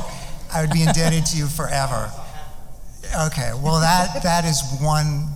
[0.52, 2.10] I would be indebted to you forever.
[3.26, 5.28] Okay, well that that is one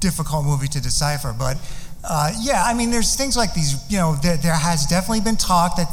[0.00, 1.58] difficult movie to decipher, but
[2.04, 3.74] uh, yeah, I mean, there's things like these.
[3.90, 5.88] You know, there, there has definitely been talk that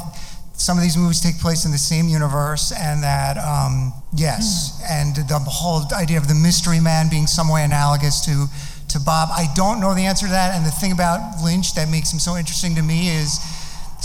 [0.52, 5.16] some of these movies take place in the same universe, and that um, yes, and
[5.16, 8.46] the whole idea of the mystery man being some way analogous to
[8.90, 9.28] to Bob.
[9.32, 12.20] I don't know the answer to that, and the thing about Lynch that makes him
[12.20, 13.40] so interesting to me is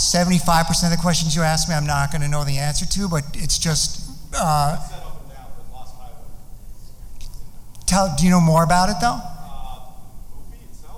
[0.02, 3.08] 75% of the questions you ask me, I'm not going to know the answer to,
[3.08, 4.10] but it's just.
[4.34, 4.76] Uh,
[7.86, 9.20] tell, do you know more about it though?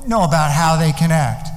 [0.06, 1.48] No, about how they connect.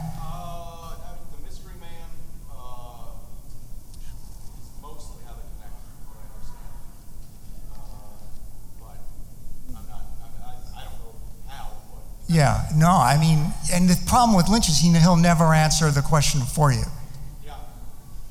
[12.29, 16.01] Yeah, no, I mean, and the problem with Lynch is he, he'll never answer the
[16.01, 16.83] question for you.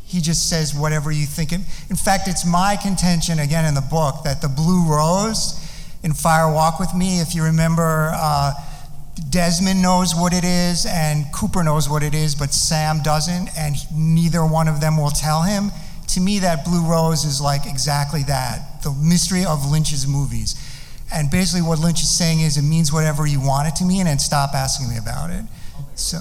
[0.07, 1.53] He just says whatever you think.
[1.53, 5.61] In in fact, it's my contention, again in the book, that the Blue Rose
[6.03, 8.53] in Fire Walk with Me, if you remember, uh,
[9.31, 13.75] Desmond knows what it is and Cooper knows what it is, but Sam doesn't, and
[13.93, 15.71] neither one of them will tell him.
[16.09, 20.55] To me, that Blue Rose is like exactly that the mystery of Lynch's movies.
[21.13, 24.07] And basically, what Lynch is saying is it means whatever you want it to mean,
[24.07, 25.45] and stop asking me about it.
[25.95, 26.19] So,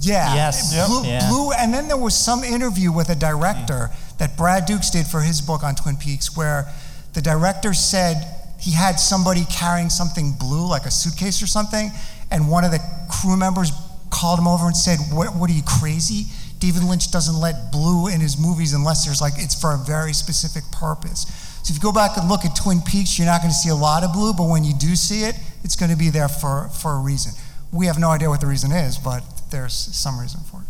[0.00, 0.72] yeah, Yes.
[0.74, 0.86] Yep.
[0.86, 1.28] Blue, Yeah.
[1.28, 4.18] Blue, and then there was some interview with a director mm.
[4.18, 6.68] that Brad Dukes did for his book on Twin Peaks, where
[7.12, 8.16] the director said
[8.58, 11.90] he had somebody carrying something blue, like a suitcase or something,
[12.30, 13.72] and one of the crew members
[14.10, 15.34] called him over and said, "What?
[15.36, 16.26] What are you crazy?
[16.60, 20.12] David Lynch doesn't let blue in his movies unless there's like it's for a very
[20.12, 21.26] specific purpose."
[21.62, 23.70] So if you go back and look at Twin Peaks, you're not going to see
[23.70, 26.28] a lot of blue, but when you do see it, it's going to be there
[26.28, 27.32] for for a reason.
[27.72, 29.22] We have no idea what the reason is, but
[29.54, 30.66] there's some reason for it.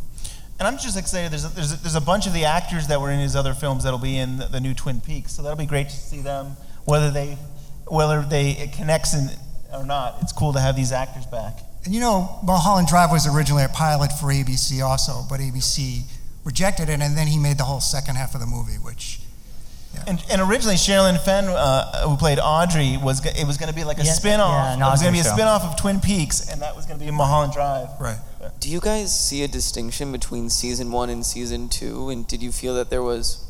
[0.58, 1.32] And I'm just excited.
[1.32, 3.54] There's a, there's a, there's a bunch of the actors that were in his other
[3.54, 5.32] films that'll be in the, the new Twin Peaks.
[5.32, 6.56] So that'll be great to see them.
[6.84, 7.36] Whether they
[7.88, 9.28] whether they it connects in,
[9.72, 11.58] or not, it's cool to have these actors back.
[11.84, 16.02] And you know, Mulholland Drive was originally a pilot for ABC also, but ABC
[16.44, 19.20] rejected it, and then he made the whole second half of the movie, which.
[20.08, 23.74] And, and originally, Sherilyn Fenn, uh, who played Audrey, was go- it was going to
[23.74, 24.76] be like a Yeah, spin-off.
[24.78, 25.34] yeah, it was going to be a show.
[25.36, 27.88] spin-off of Twin Peaks, and that was going to be Mulholland Drive.
[28.00, 28.18] Right.
[28.60, 32.08] Do you guys see a distinction between season one and season two?
[32.08, 33.44] And did you feel that there was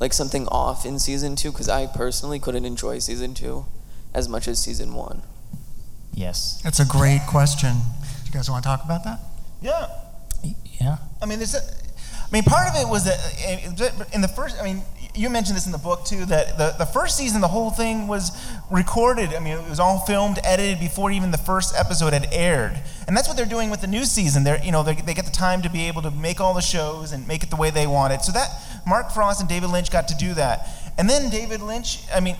[0.00, 1.52] like something off in season two?
[1.52, 3.66] Because I personally couldn't enjoy season two
[4.14, 5.22] as much as season one.
[6.12, 6.60] Yes.
[6.62, 7.74] That's a great question.
[7.74, 9.20] Do you guys want to talk about that?
[9.60, 9.88] Yeah.
[10.80, 10.98] Yeah.
[11.20, 13.18] I mean, there's a, I mean, part of it was that
[14.12, 14.82] in the first, I mean,
[15.16, 18.06] you mentioned this in the book too, that the, the first season, the whole thing
[18.06, 18.32] was
[18.70, 19.34] recorded.
[19.34, 22.78] I mean, it was all filmed, edited before even the first episode had aired.
[23.06, 24.44] And that's what they're doing with the new season.
[24.44, 26.60] They're, you know, they, they get the time to be able to make all the
[26.60, 28.22] shows and make it the way they want it.
[28.22, 28.50] So that,
[28.86, 30.68] Mark Frost and David Lynch got to do that.
[30.98, 32.36] And then David Lynch, I mean,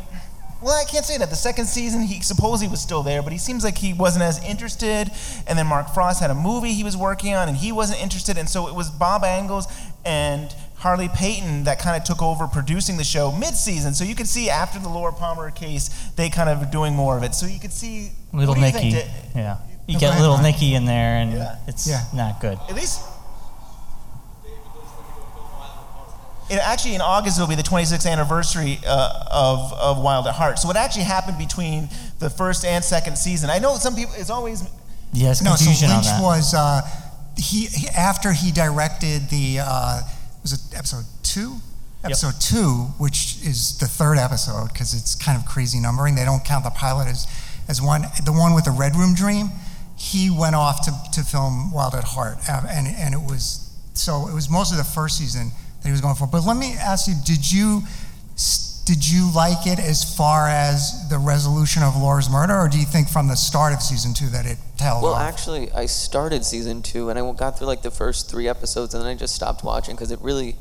[0.62, 1.28] well, I can't say that.
[1.28, 4.42] The second season, he supposedly was still there, but he seems like he wasn't as
[4.42, 5.10] interested.
[5.46, 8.38] And then Mark Frost had a movie he was working on, and he wasn't interested.
[8.38, 9.66] And so it was Bob Engels
[10.04, 10.54] and
[10.87, 13.92] Harley Peyton that kind of took over producing the show mid-season.
[13.92, 17.16] So you could see after the Laura Palmer case, they kind of were doing more
[17.18, 17.35] of it.
[17.35, 19.09] So you could see Little what do you think, Nicky.
[19.35, 19.57] Da- Yeah.
[19.88, 20.53] You No, get go little Brian.
[20.53, 21.57] Nicky in there, and Yeah.
[21.66, 22.05] it's Yeah.
[22.12, 22.57] not good.
[22.68, 23.01] At least.
[26.49, 30.61] It actually in August it'll be the 26th anniversary uh, of of Wild at Heart.
[30.61, 31.88] So what actually happened between
[32.20, 33.51] the first and second season?
[33.51, 34.14] I know some people.
[34.16, 34.62] It's always
[35.12, 36.22] Yes, no, so confusion on Lynch that.
[36.22, 36.83] was uh,
[37.37, 40.03] he, he after he directed the uh,
[40.46, 41.56] was it episode two?
[42.04, 46.14] Episode two, which is the third episode because it's kind of crazy numbering.
[46.14, 47.26] They don't count the pilot as
[47.66, 48.02] as one.
[48.24, 49.50] The one with the Red Room Dream,
[49.96, 54.28] he went off to, to film Wild at Heart, uh, and and it was so
[54.28, 55.50] it was mostly the first season
[55.82, 56.28] that he was going for.
[56.28, 57.82] But let me ask you, did you?
[58.87, 62.87] Did you like it as far as the resolution of Laura's murder, or do you
[62.87, 65.03] think from the start of season two that it tells?
[65.03, 65.22] Well, off?
[65.22, 69.03] actually, I started season two and I got through like the first three episodes and
[69.03, 70.55] then I just stopped watching because it really.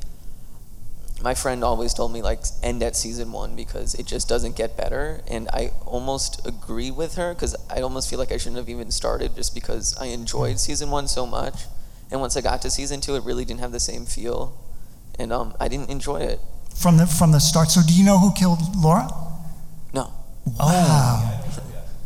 [1.21, 4.75] My friend always told me like end at season one because it just doesn't get
[4.75, 8.69] better, and I almost agree with her because I almost feel like I shouldn't have
[8.69, 11.65] even started just because I enjoyed season one so much,
[12.11, 14.57] and once I got to season two, it really didn't have the same feel,
[15.17, 16.39] and um, I didn't enjoy it.
[16.75, 17.69] From the from the start.
[17.71, 19.07] So do you know who killed Laura?
[19.93, 20.11] No.
[20.59, 21.41] Wow.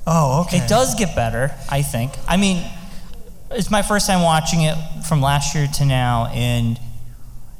[0.07, 0.57] Oh, okay.
[0.57, 2.13] It does get better, I think.
[2.27, 2.63] I mean,
[3.51, 4.75] it's my first time watching it
[5.07, 6.79] from last year to now, and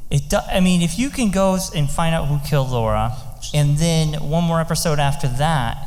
[0.10, 0.30] it.
[0.30, 3.16] Do, I mean, if you can go and find out who killed Laura,
[3.54, 5.78] and then one more episode after that,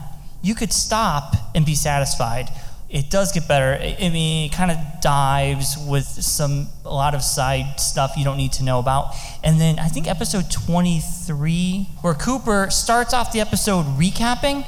[0.42, 2.48] you could stop and be satisfied.
[2.92, 3.72] It does get better.
[3.82, 8.36] I mean, it kind of dives with some a lot of side stuff you don't
[8.36, 13.32] need to know about, and then I think episode twenty three, where Cooper starts off
[13.32, 14.64] the episode recapping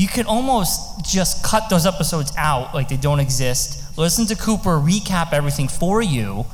[0.00, 3.98] you can almost just cut those episodes out like they don't exist.
[3.98, 6.46] Listen to Cooper recap everything for you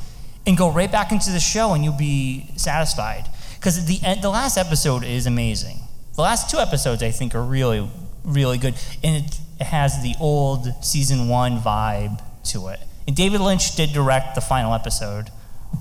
[0.44, 3.28] and go right back into the show and you'll be satisfied.
[3.54, 5.78] Because the end, the last episode is amazing.
[6.16, 7.88] The last two episodes I think are really
[8.26, 12.80] really good and it, it has the old season 1 vibe to it.
[13.06, 15.30] And David Lynch did direct the final episode.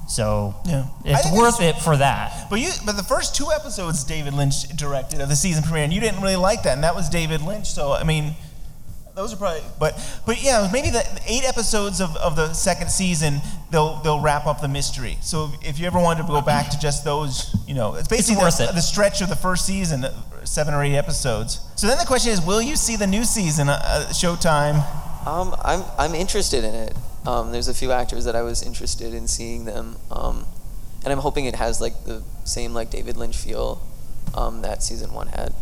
[0.07, 0.85] So Yeah.
[1.03, 2.47] It's worth it for that.
[2.49, 5.93] But you, but the first two episodes David Lynch directed of the season premiere, and
[5.93, 7.67] you didn't really like that, and that was David Lynch.
[7.67, 8.35] So I mean,
[9.15, 13.41] those are probably, but but yeah, maybe the eight episodes of, of the second season
[13.71, 15.17] they'll they'll wrap up the mystery.
[15.21, 18.43] So if you ever wanted to go back to just those, you know, it's basically
[18.43, 18.75] worth the, it.
[18.75, 21.59] the stretch of the first season, uh, seven or eight episodes.
[21.75, 24.75] So then the question is, will you see the new season, uh, uh, Showtime?
[25.25, 26.93] Um, I'm I'm interested in it.
[27.25, 30.45] Um, there's a few actors that I was interested in seeing them, um,
[31.03, 33.81] and I'm hoping it has like the same like David Lynch feel
[34.35, 35.53] um, that season one had.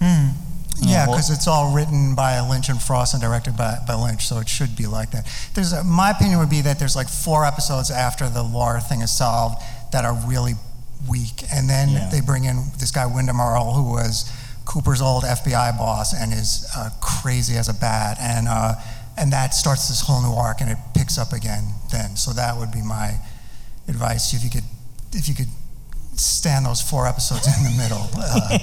[0.00, 0.47] Hmm.
[0.80, 4.38] Yeah, because it's all written by Lynch and Frost and directed by, by Lynch, so
[4.38, 5.26] it should be like that.
[5.54, 9.00] There's a, my opinion would be that there's like four episodes after the Laura thing
[9.00, 9.60] is solved
[9.92, 10.54] that are really
[11.08, 12.08] weak, and then Yeah.
[12.10, 14.30] they bring in this guy Windom Earle, who was
[14.64, 18.74] Cooper's old FBI boss and is uh, crazy as a bat, and uh,
[19.16, 22.16] and that starts this whole new arc, and it picks up again then.
[22.16, 23.16] So that would be my
[23.88, 24.64] advice if you could
[25.12, 25.48] if you could
[26.16, 28.06] stand those four episodes in the middle.
[28.16, 28.48] Uh,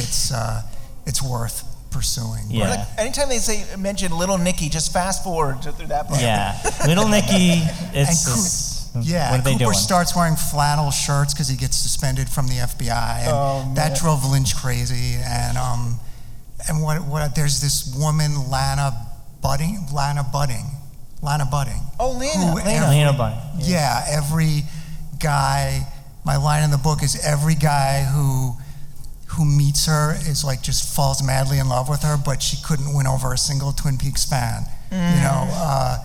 [0.00, 0.62] it's uh,
[1.08, 2.44] it's worth pursuing.
[2.50, 2.68] Yeah.
[2.70, 6.20] Like, anytime they say mention Little Nicky, just fast forward through that part.
[6.20, 6.54] Yeah.
[6.86, 7.62] Little Nicky,
[7.96, 9.74] it's, And Coo- Yeah, what are they Cooper doing?
[9.74, 13.74] starts wearing flannel shirts because he gets suspended from the FBI, and Oh, man.
[13.74, 15.16] that drove Lynch crazy.
[15.24, 15.98] And um,
[16.68, 18.92] and what what there's this woman Lana
[19.40, 20.66] Budding, Lana Budding,
[21.22, 21.80] Lana Budding.
[21.98, 22.70] Oh, Lana, who Lena.
[22.70, 24.04] every- Lena Budding, Yeah.
[24.10, 24.62] every
[25.18, 25.86] guy.
[26.24, 28.54] My line in the book is every guy who
[29.32, 32.94] who meets her is like just falls madly in love with her, but she couldn't
[32.94, 34.64] win over a single Twin Peaks fan.
[34.90, 35.22] You Mm.
[35.22, 35.98] know, uh,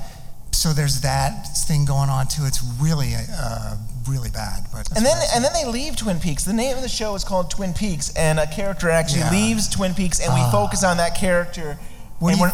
[0.51, 2.45] so there's that thing going on too.
[2.45, 3.75] It's really, uh,
[4.07, 4.65] really bad.
[4.73, 6.43] But And then and then they leave Twin Peaks.
[6.43, 9.31] The name of the show is called Twin Peaks, and a character actually Yeah.
[9.31, 10.51] leaves Twin Peaks, and we Ah.
[10.51, 11.77] focus on that character.
[12.19, 12.51] What you,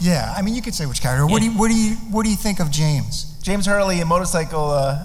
[0.00, 1.26] yeah, I mean, you could say which character.
[1.26, 3.26] What do you, what do you, what do you think of James?
[3.42, 4.70] James Hurley, a motorcycle.
[4.72, 5.04] Uh,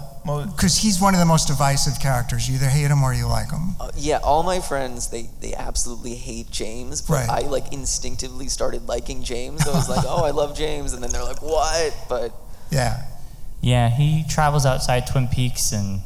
[0.54, 2.48] Because he's one of the most divisive characters.
[2.48, 3.74] You either hate him or you like him.
[3.80, 7.44] Uh, yeah, all my friends they they absolutely hate James, but Right.
[7.44, 9.66] I like instinctively started liking James.
[9.66, 11.94] I was like, oh, I love James, and then they're like, what?
[12.08, 12.32] But
[12.70, 13.04] Yeah.
[13.62, 16.00] Yeah, he travels outside Twin Peaks and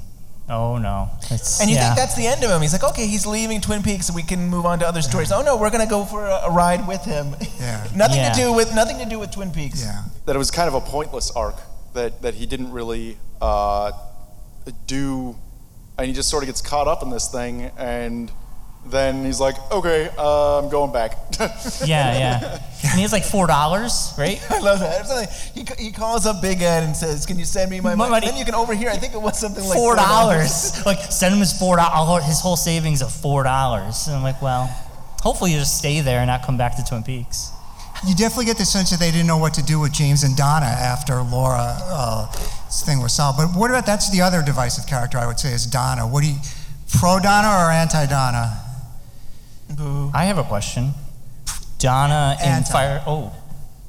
[0.49, 1.09] oh no.
[1.31, 1.87] It's, And you yeah.
[1.95, 2.61] think that's the end of him?
[2.61, 5.31] He's like, okay, he's leaving Twin Peaks, and we can move on to other stories.
[5.33, 7.35] Oh no, we're gonna go for a, a ride with him.
[7.61, 7.87] Yeah.
[7.95, 8.33] nothing Yeah.
[8.33, 9.83] to do with nothing to do with Twin Peaks.
[9.83, 10.03] Yeah.
[10.27, 11.57] that it was kind of a pointless arc
[11.95, 13.93] that, that he didn't really uh,
[14.87, 15.37] do
[15.99, 18.31] and he just sort of gets caught up in this thing and
[18.87, 21.17] then he's like okay uh, i'm going back
[21.87, 22.59] yeah, yeah.
[22.83, 24.39] And he has like four dollars, right?
[24.51, 25.09] I love that.
[25.09, 27.97] Like- He, he calls up Big Ed and says, "Can you send me my My
[27.97, 28.27] money?" money.
[28.29, 28.91] Then you can overhear.
[28.91, 30.85] I think it was something like Four dollars.
[30.87, 34.07] like send him his four dollars, his whole savings of four dollars.
[34.07, 34.67] And I'm like, well,
[35.23, 37.51] hopefully you just stay there and not come back to Twin Peaks.
[38.07, 40.37] You definitely get the sense that they didn't know what to do with James and
[40.37, 42.27] Donna after Laura uh,
[42.85, 43.39] thing was solved.
[43.39, 46.03] But what about that's the other divisive character I would say is Donna.
[46.07, 46.37] What do you
[46.99, 48.61] pro Donna or anti Donna?
[50.15, 50.93] I have a question.
[51.79, 52.73] Donna and Anti.
[52.73, 53.03] Fire.
[53.07, 53.33] Oh,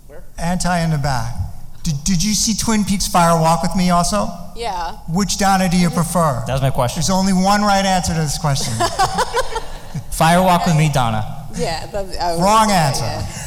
[0.08, 0.24] where?
[0.38, 1.36] Anti in the back.
[1.84, 4.28] Did, did you see Twin Peaks Fire Walk with Me also?
[4.56, 4.94] Yeah.
[5.10, 6.44] Which Donna do you prefer?
[6.48, 7.02] that was my question.
[7.02, 8.74] There's only one right answer to this question.
[10.12, 11.48] Fire walk with me, Donna.
[11.56, 11.86] Yeah.
[11.88, 13.02] That, I Wrong answer.
[13.04, 13.45] say, yeah.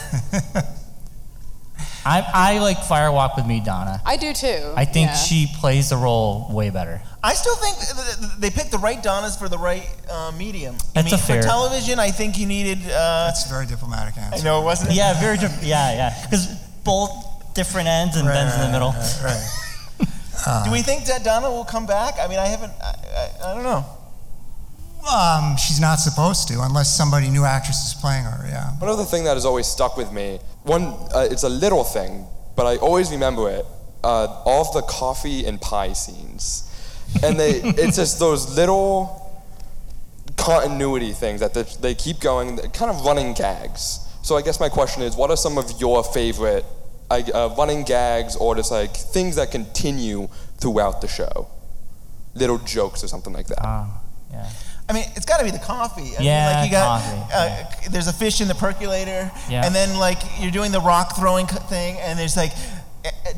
[2.04, 4.00] I, I like Fire Walk with Me, Donna.
[4.06, 4.72] I do too.
[4.76, 5.14] I think yeah.
[5.14, 7.02] she plays the role way better.
[7.22, 10.76] I still think th- th- they picked the right Donnas for the right uh, medium.
[10.96, 12.78] I That's mean, a fair- for television, I think you needed.
[12.78, 14.40] Uh, That's a very diplomatic answer.
[14.40, 14.96] I know, wasn't it?
[14.96, 15.64] Yeah, very different.
[15.64, 16.22] Yeah, yeah.
[16.22, 16.46] Because
[16.84, 17.10] both
[17.54, 18.94] different ends and Ben's in the middle.
[20.46, 22.14] Uh, Do we think that Donna will come back?
[22.18, 22.72] I mean, I haven't.
[22.80, 22.94] I,
[23.44, 23.84] I, I don't know.
[25.06, 28.46] Um, she's not supposed to, unless somebody new actress is playing her.
[28.46, 28.70] Yeah.
[28.78, 30.82] One other thing that has always stuck with me, one,
[31.14, 32.26] uh, it's a little thing,
[32.56, 33.64] but I always remember it.
[34.04, 36.64] Uh, all of the coffee and pie scenes,
[37.22, 39.24] and they, it's just those little
[40.36, 44.00] continuity things that they, they keep going, kind of running gags.
[44.22, 46.64] So I guess my question is, what are some of your favorite
[47.10, 50.28] uh, running gags or just like things that continue
[50.58, 51.48] throughout the show?
[52.34, 53.62] Little jokes or something like that.
[53.62, 53.86] yeah.
[54.88, 56.16] I mean, it's got to be the coffee.
[56.18, 59.66] I Yeah, mean, like you got, coffee, uh, there's a fish in the percolator, Yeah.
[59.66, 62.52] and then like you're doing the rock throwing thing, and there's like,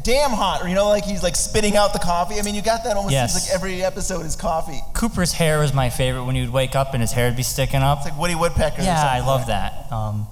[0.05, 2.38] damn hot, or you know, like he's like spitting out the coffee.
[2.38, 3.32] I mean, you got that almost Yes.
[3.34, 4.80] seems like every episode is coffee.
[4.94, 7.42] Cooper's hair was my favorite when he would wake up and his hair would be
[7.42, 7.98] sticking up.
[7.98, 8.82] It's like Woody Woodpecker.
[8.82, 9.90] Yeah, I love that.
[9.92, 10.26] Um,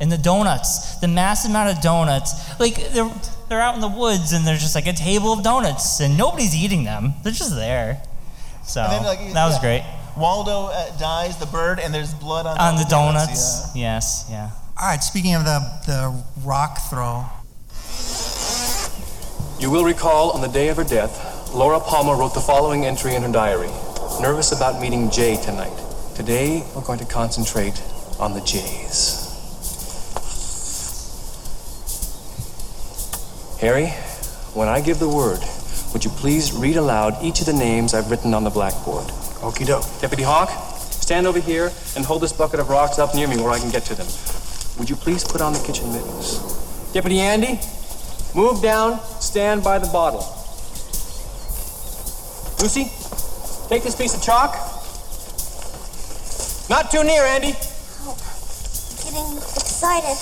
[0.00, 2.58] and the donuts, the massive amount of donuts.
[2.58, 3.10] Like they're
[3.48, 6.54] they're out in the woods and there's just like a table of donuts and nobody's
[6.54, 7.12] eating them.
[7.22, 8.02] They're just there.
[8.64, 9.60] So then, like, that was yeah.
[9.60, 9.84] great.
[10.16, 14.50] Waldo uh, dies, the bird, and there's blood on, On all the donuts, yes, yeah.
[14.80, 15.02] All right.
[15.02, 17.24] Speaking of the the rock throw,
[19.60, 23.14] You will recall on the day of her death, Laura Palmer wrote the following entry
[23.14, 23.70] in her diary
[24.20, 25.76] Nervous about meeting Jay tonight.
[26.14, 27.82] Today, we're going to concentrate
[28.20, 29.20] on the Jays.
[33.60, 33.88] Harry,
[34.54, 35.40] when I give the word,
[35.92, 39.10] would you please read aloud each of the names I've written on the blackboard?
[39.40, 39.84] Okie doke.
[40.00, 43.50] Deputy Hawk, stand over here and hold this bucket of rocks up near me where
[43.50, 44.06] I can get to them.
[44.78, 46.38] Would you please put on the kitchen mittens?
[46.92, 47.60] Deputy Andy,
[48.34, 50.24] move down, stand by the bottle.
[52.60, 52.90] Lucy,
[53.68, 54.54] take this piece of chalk.
[56.70, 57.52] Not too near, Andy.
[58.02, 60.16] Oh, I'm Getting excited.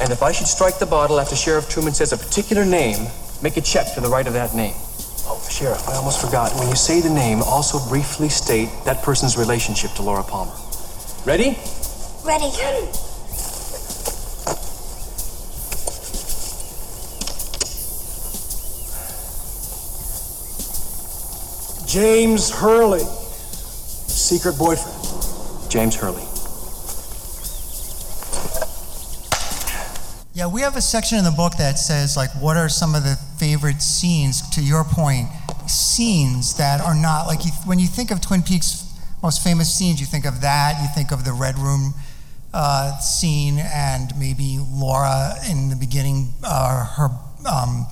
[0.00, 3.08] And if I should strike the bottle after Sheriff Truman says a particular name,
[3.42, 4.74] make a check to the right of that name.
[5.28, 6.52] Oh, Sheriff, I almost forgot.
[6.54, 10.52] When you say the name, also briefly state that person's relationship to Laura Palmer.
[11.24, 11.58] Ready?
[12.24, 12.50] Ready.
[21.86, 23.00] James Hurley.
[24.06, 25.70] Secret boyfriend.
[25.70, 26.25] James Hurley.
[30.36, 33.04] Yeah, we have a section in the book that says like, what are some of
[33.04, 34.46] the favorite scenes?
[34.50, 35.28] To your point,
[35.66, 38.84] scenes that are not like you, when you think of Twin Peaks'
[39.22, 40.78] most famous scenes, you think of that.
[40.82, 41.94] You think of the Red Room
[42.52, 47.08] uh, scene and maybe Laura in the beginning, uh, her
[47.50, 47.86] um,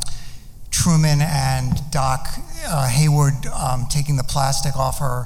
[0.70, 2.28] Truman and Doc
[2.66, 5.24] uh, Hayward um, taking the plastic off her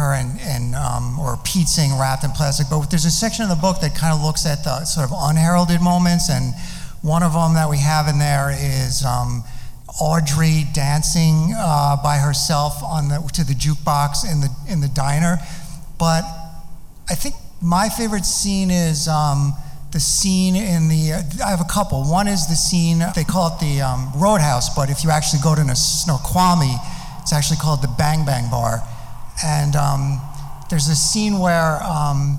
[0.00, 2.66] her and, and um, or Pete saying wrapped in plastic.
[2.70, 5.12] But there's a section of the book that kind of looks at the sort of
[5.14, 6.54] unheralded moments, and
[7.02, 9.44] one of them that we have in there is um,
[10.00, 15.38] Audrey dancing uh, by herself on the to the jukebox in the in the diner.
[15.98, 16.24] But
[17.08, 19.52] I think my favorite scene is um,
[19.92, 21.12] the scene in the.
[21.44, 22.04] I have a couple.
[22.04, 25.54] One is the scene they call it the um, Roadhouse, but if you actually go
[25.54, 26.76] to Snoqualmie,
[27.20, 28.82] it's actually called the Bang Bang Bar,
[29.44, 30.20] and um,
[30.68, 31.82] there's a scene where.
[31.82, 32.38] Um,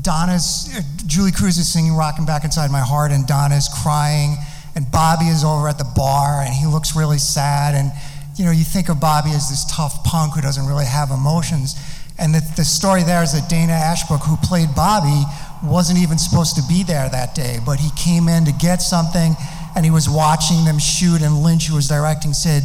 [0.00, 0.68] Donna's,
[1.06, 4.36] Julee Cruise is singing Rockin' Back Inside My Heart, and Donna's crying,
[4.74, 7.74] and Bobby is over at the bar, and he looks really sad.
[7.74, 7.92] And,
[8.36, 11.76] you know, you think of Bobby as this tough punk who doesn't really have emotions.
[12.18, 15.22] And the, the story there is that Dana Ashbrook, who played Bobby,
[15.62, 19.36] wasn't even supposed to be there that day, but he came in to get something,
[19.76, 22.64] and he was watching them shoot, and Lynch, who was directing, said,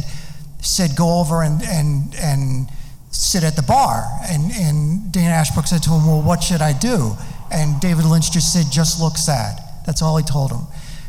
[0.60, 2.68] said go over and, and, and
[3.10, 4.04] sit at the bar.
[4.28, 7.12] And, and Dana Ashbrook said to him, Well, what should I do?
[7.52, 9.60] And David Lynch just said, Just look sad.
[9.86, 10.66] That's all he told him.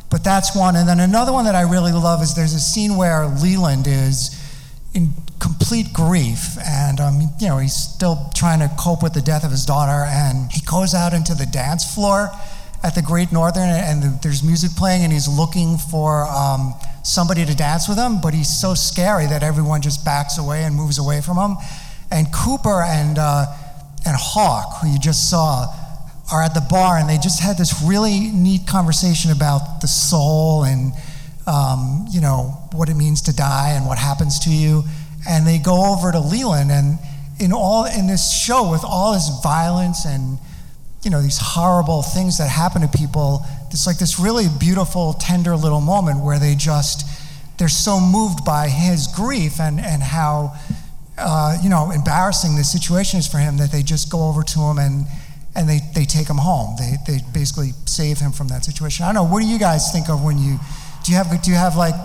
[0.10, 0.76] But that's one.
[0.76, 4.38] And then another one that I really love is there's a scene where Leland is
[4.94, 9.44] in complete grief and um, you know he's still trying to cope with the death
[9.44, 12.30] of his daughter and he goes out into the dance floor
[12.84, 16.74] at the great northern and there's music playing and he's looking for um,
[17.04, 20.76] somebody to dance with him but he's so scary that everyone just backs away and
[20.76, 21.58] moves away from him
[22.12, 23.46] and Cooper and, uh,
[24.06, 25.68] and Hawk, who you just saw,
[26.32, 30.64] are at the bar, and they just had this really neat conversation about the soul
[30.64, 30.94] and
[31.48, 34.84] um, you know what it means to die and what happens to you.
[35.28, 36.98] And they go over to Leland, and
[37.40, 40.38] in all in this show with all this violence and
[41.04, 45.56] you know these horrible things that happen to people, it's like this really beautiful, tender
[45.56, 47.08] little moment where they just
[47.58, 50.54] they're so moved by his grief and and how
[51.22, 54.60] uh, you know, embarrassing the situation is for him that they just go over to
[54.60, 55.06] him and
[55.54, 56.78] and they, they take him home.
[56.80, 59.04] They, they basically save him from that situation.
[59.04, 59.32] I don't know.
[59.32, 60.60] What do you guys think of when you
[61.04, 61.96] do you have do you have like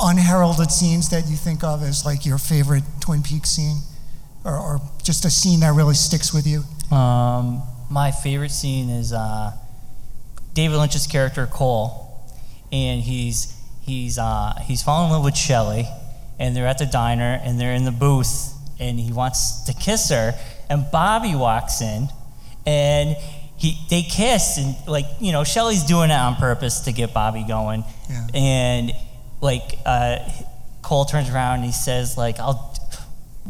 [0.00, 3.78] unheralded scenes that you think of as like your favorite Twin Peaks scene,
[4.44, 6.62] or, or just a scene that really sticks with you?
[6.96, 9.52] Um, my favorite scene is uh,
[10.54, 12.24] David Lynch's character Cole,
[12.72, 15.86] and he's he's uh, he's falling in love with Shelley,
[16.38, 20.10] and they're at the diner and they're in the booth and he wants to kiss
[20.10, 20.34] her
[20.70, 22.08] and Bobby walks in
[22.66, 23.16] and
[23.56, 27.44] he they kiss and like you know Shelly's doing it on purpose to get Bobby
[27.46, 27.84] going.
[28.08, 28.26] Yeah.
[28.34, 28.92] and
[29.40, 30.18] like uh,
[30.82, 32.74] Cole turns around and he says like I'll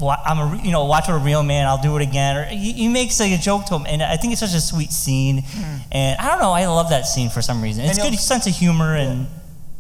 [0.01, 2.73] I'm a you know watch what a real man I'll do it again or he,
[2.73, 5.43] he makes like a joke to him and I think it's such a sweet scene.
[5.91, 7.85] And I don't know I love that scene for some reason.
[7.85, 9.27] It's good sense of humor and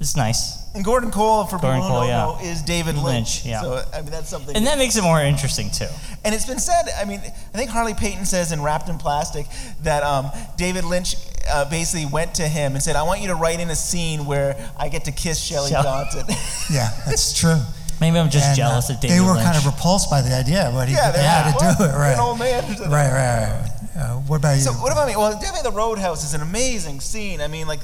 [0.01, 2.51] it's nice And Gordon Cole, for Gordon people who Cole, don't yeah.
[2.53, 3.43] is David Lynch.
[3.43, 3.63] Lynch, yeah.
[3.63, 4.55] So I mean, that's something.
[4.55, 5.89] and that makes it more interesting too
[6.25, 9.47] And it's been said, I mean, I think Harley Peyton says in Wrapped in Plastic
[9.83, 11.17] that um, David Lynch
[11.51, 14.25] uh, basically went to him and said, I want you to write in a scene
[14.25, 15.83] where I get to kiss Shelley Shelley.
[15.83, 16.25] Johnson.
[16.73, 17.59] Yeah, that's true.
[18.01, 19.43] Maybe I'm just And, uh, jealous of David They were Lynch.
[19.45, 21.85] kind of repulsed by the idea, but he, Yeah, they they're had like, to do
[21.91, 22.13] it, right?
[22.13, 23.71] an old man." Right, right, right.
[23.99, 24.61] Uh, what about you?
[24.61, 25.17] So what about me?
[25.17, 27.41] Well, definitely the Roadhouse is an amazing scene.
[27.41, 27.81] I mean, like,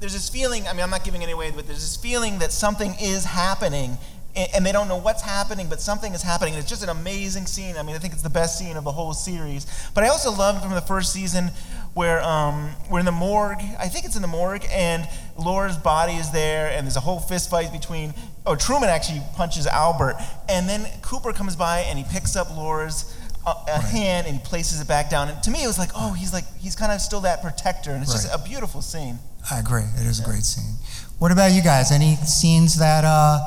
[0.00, 0.66] there's this feeling.
[0.66, 3.98] I mean, I'm not giving any away, but there's this feeling that something is happening,
[4.34, 6.54] and, they don't know what's happening, but something is happening.
[6.54, 7.76] And it's just an amazing scene.
[7.76, 9.66] I mean, I think it's the best scene of the whole series.
[9.94, 11.50] But I also loved from the first season
[11.94, 13.60] where um, we're in the morgue.
[13.78, 17.20] I think it's in the morgue, and Laura's body is there, and there's a whole
[17.20, 18.14] fist fight between.
[18.46, 20.16] Oh, Truman actually punches Albert,
[20.48, 23.14] and then Cooper comes by and he picks up Laura's
[23.46, 25.28] a, a hand and he places it back down.
[25.28, 27.90] And to me, it was like, oh, he's like he's kind of still that protector,
[27.92, 29.18] and it's just a beautiful scene.
[29.50, 29.84] I agree.
[29.96, 30.74] It is a great scene.
[31.18, 31.90] What about you guys?
[31.90, 33.38] Any scenes that uh,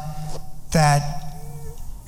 [0.71, 1.23] that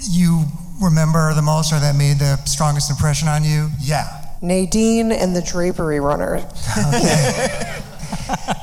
[0.09, 0.45] you
[0.81, 3.69] remember the most, or that made the strongest impression on you?
[3.79, 4.21] Yeah.
[4.41, 6.35] Nadine and the Drapery Runner.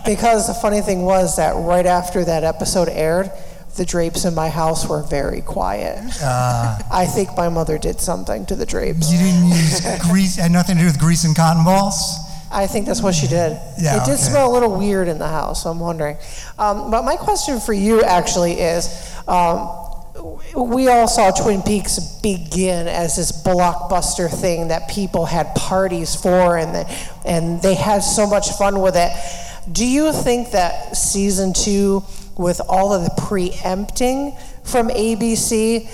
[0.05, 3.31] because the funny thing was that right after that episode aired,
[3.77, 5.99] the drapes in my house were very quiet.
[6.23, 9.11] Uh, I think my mother did something to the drapes.
[9.11, 10.37] you didn't use grease.
[10.37, 12.19] Had nothing to do with grease and cotton balls.
[12.51, 13.59] I think that's what she did.
[13.81, 14.23] Yeah, it did okay.
[14.23, 16.19] smell a little weird in the house, so I'm wondering.
[16.59, 18.89] Um, but my question for you actually is
[19.27, 19.83] um,
[20.55, 26.59] we all saw Twin Peaks begin as this blockbuster thing that people had parties for
[26.59, 29.11] and, the, and they had so much fun with it.
[29.71, 32.05] Do you think that season two,
[32.39, 35.89] with all of the preempting from ABC,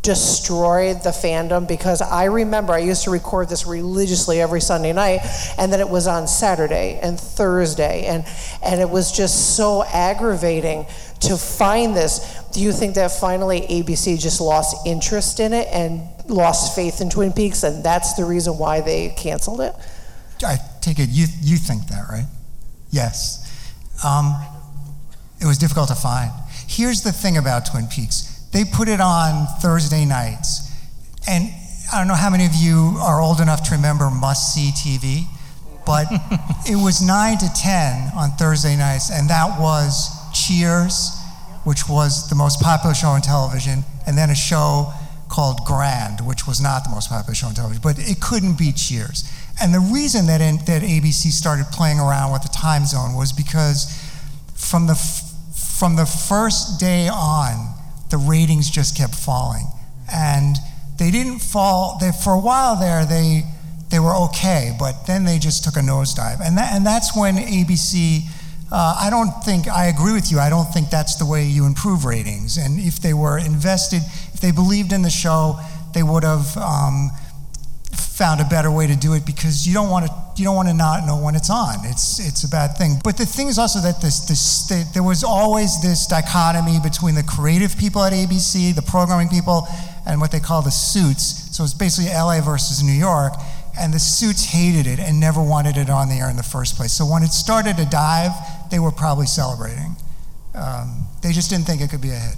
[0.00, 5.20] destroyed the fandom because I remember I used to record this religiously every Sunday night
[5.58, 8.24] and then it was on Saturday and Thursday and
[8.62, 10.86] and it was just so aggravating
[11.22, 12.40] to find this.
[12.52, 17.10] Do you think that finally ABC just lost interest in it and lost faith in
[17.10, 19.74] Twin Peaks, and that's the reason why they canceled it.
[20.44, 22.26] I take it you you think that, right?
[22.90, 23.38] Yes.
[24.04, 24.34] Um,
[25.42, 26.30] it was difficult to find.
[26.68, 28.22] Here's the thing about Twin Peaks:
[28.52, 30.70] they put it on Thursday nights,
[31.28, 31.50] and
[31.92, 35.24] I don't know how many of you are old enough to remember must-see TV,
[35.84, 36.06] but
[36.66, 41.18] it was nine to ten on Thursday nights, and that was Cheers,
[41.64, 44.92] which was the most popular show on television, and then a show
[45.28, 48.72] called Grand, which was not the most popular show on television, but it couldn't be
[48.72, 49.24] Cheers.
[49.60, 53.32] And the reason that, in, that ABC started playing around with the time zone was
[53.32, 53.88] because
[54.54, 55.31] from the, f-
[55.82, 57.74] from the first day on,
[58.10, 59.66] the ratings just kept falling.
[60.14, 60.54] And
[60.96, 63.42] they didn't fall, they, for a while there, they,
[63.90, 66.38] they were okay, but then they just took a nosedive.
[66.40, 68.20] And, that, and that's when ABC,
[68.70, 71.66] uh, I don't think, I agree with you, I don't think that's the way you
[71.66, 72.58] improve ratings.
[72.58, 74.02] And if they were invested,
[74.34, 75.58] if they believed in the show,
[75.94, 77.10] they would have um,
[78.16, 80.68] found a better way to do it because you don't want to you don't want
[80.68, 81.76] to not know when it's on.
[81.84, 83.00] It's it's a bad thing.
[83.02, 87.14] But the thing is also that this this that there was always this dichotomy between
[87.14, 89.66] the creative people at ABC, the programming people,
[90.06, 91.56] and what they call the suits.
[91.56, 93.32] So it's basically LA versus New York.
[93.78, 96.76] And the suits hated it and never wanted it on the air in the first
[96.76, 96.92] place.
[96.92, 98.32] So when it started to dive,
[98.70, 99.96] they were probably celebrating.
[100.54, 102.36] Um, they just didn't think it could be a hit.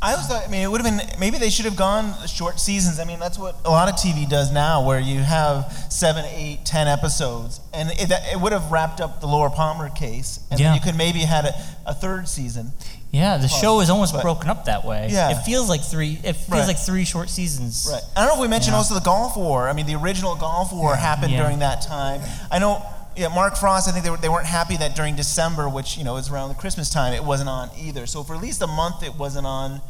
[0.00, 2.60] I always thought, I mean, it would have been, maybe they should have gone short
[2.60, 3.00] seasons.
[3.00, 6.60] I mean, that's what a lot of TV does now, where you have seven, eight,
[6.64, 7.60] ten episodes.
[7.74, 10.38] And it, it would have wrapped up the Laura Palmer case.
[10.52, 10.68] And Yeah.
[10.68, 11.54] then you could maybe had a,
[11.86, 12.70] a third season.
[13.10, 15.08] Yeah, the show is almost But- broken up that way.
[15.10, 15.30] Yeah.
[15.30, 16.20] It feels like three.
[16.22, 16.66] It feels Right.
[16.68, 17.88] like three short seasons.
[17.90, 18.02] Right.
[18.14, 18.78] I don't know if we mentioned Yeah.
[18.78, 19.68] also the Gulf War.
[19.68, 21.42] I mean, the original Gulf War happened Yeah.
[21.42, 22.20] during that time.
[22.52, 22.84] I know,
[23.18, 26.04] yeah, Mark Frost, I think they, were, they weren't happy that during December, which, you
[26.04, 28.06] know, is around the Christmas time, it wasn't on either.
[28.06, 29.80] So for at least a month, it wasn't on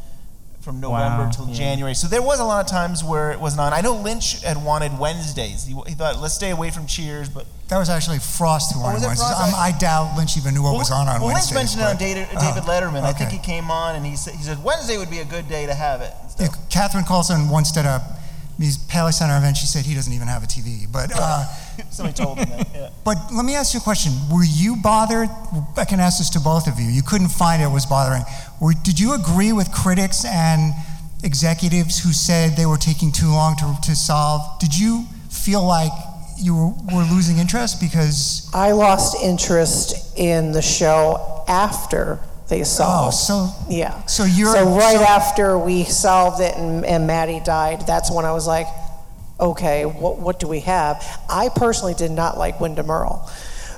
[0.61, 1.53] from November Wow, till yeah.
[1.53, 1.93] January.
[1.95, 3.71] So there was a lot of times where it wasn't on.
[3.71, 5.63] I know Lynch had wanted Wednesdays.
[5.65, 8.83] He, he thought, let's stay away from Cheers, but That was actually Frost who Oh,
[8.83, 9.29] wanted it Wednesdays.
[9.29, 9.53] Frost?
[9.53, 11.55] Um, I doubt Lynch even knew what was on on well, Wednesdays.
[11.55, 13.03] Lynch mentioned it on David, Oh, David Letterman.
[13.03, 15.47] I think he came on and he said, he said Wednesday would be a good
[15.47, 16.11] day to have it.
[16.39, 18.01] Yeah, Catherine Coulson once did a
[18.59, 19.57] these Paley Center event.
[19.57, 20.85] She said he doesn't even have a TV.
[20.91, 21.45] But uh,
[21.89, 22.67] Somebody told him that.
[22.73, 22.89] Yeah.
[23.05, 24.11] but let me ask you a question.
[24.31, 25.29] Were you bothered?
[25.77, 26.87] I can ask this to both of you.
[26.87, 28.23] You couldn't find it was bothering.
[28.59, 30.73] Were, did you agree with critics and
[31.23, 34.59] executives who said they were taking too long to, to solve?
[34.59, 35.91] Did you feel like
[36.37, 38.49] you were, were losing interest because?
[38.53, 43.07] I lost interest in the show after they solved.
[43.07, 44.03] Oh, so yeah.
[44.05, 48.25] So you're so right so- after we solved it and, and Maddie died, that's when
[48.25, 48.67] I was like,
[49.39, 51.01] okay, what, what do we have?
[51.29, 53.29] I personally did not like Windom Earle.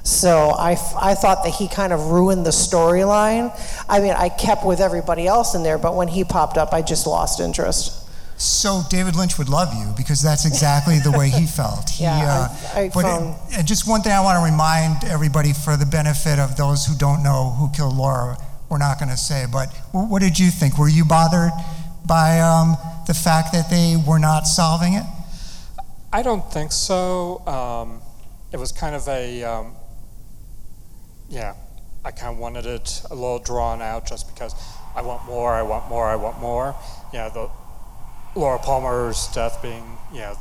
[0.04, 3.52] So I thought that he kind of ruined the storyline.
[3.88, 6.82] I mean, I kept with everybody else in there, but when he popped up, I
[6.82, 7.98] just lost interest.
[8.42, 11.92] So David Lynch would love you because that's exactly the way he felt.
[11.92, 15.04] He, Yeah, uh, I- I but found- and just one thing I want to remind
[15.04, 18.38] everybody for the benefit of those who don't know who killed Laura,
[18.72, 19.46] we're not going to say.
[19.52, 20.80] But what did you think?
[20.80, 21.52] Were you bothered
[22.08, 25.04] by um, the fact that they were not solving it?
[26.14, 27.46] I don't think so.
[27.46, 28.02] Um,
[28.52, 29.74] it was kind of a, um,
[31.30, 31.54] yeah,
[32.04, 34.56] I kind of wanted it a little drawn out just because
[34.96, 36.76] I want more, I want more, I want more.
[37.14, 37.50] Yeah, the
[38.36, 40.36] Laura Palmer's death being, yeah,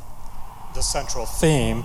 [0.73, 1.83] the central theme.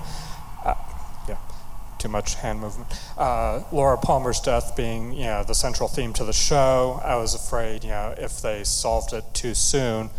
[2.07, 2.87] Too much hand movement.
[3.19, 7.01] Uh, Laura Palmer's death being, yeah, the central theme to the show.
[7.05, 10.11] I was afraid, you know, if they solved it too soon,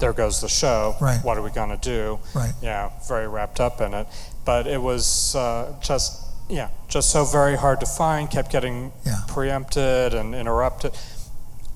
[0.00, 0.96] there goes the show.
[1.00, 1.20] Right.
[1.22, 2.18] What are we going to do?
[2.34, 2.54] Right.
[2.60, 4.08] Yeah, very wrapped up in it.
[4.44, 9.18] But it was uh, just, yeah, just so very hard to find, kept getting Yeah.
[9.28, 10.90] preempted and interrupted.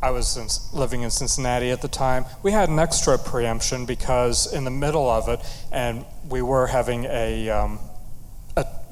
[0.03, 2.25] I was in, living in Cincinnati at the time.
[2.43, 5.39] We had an extra preemption because in the middle of it,
[5.71, 7.90] and we were having a, um, a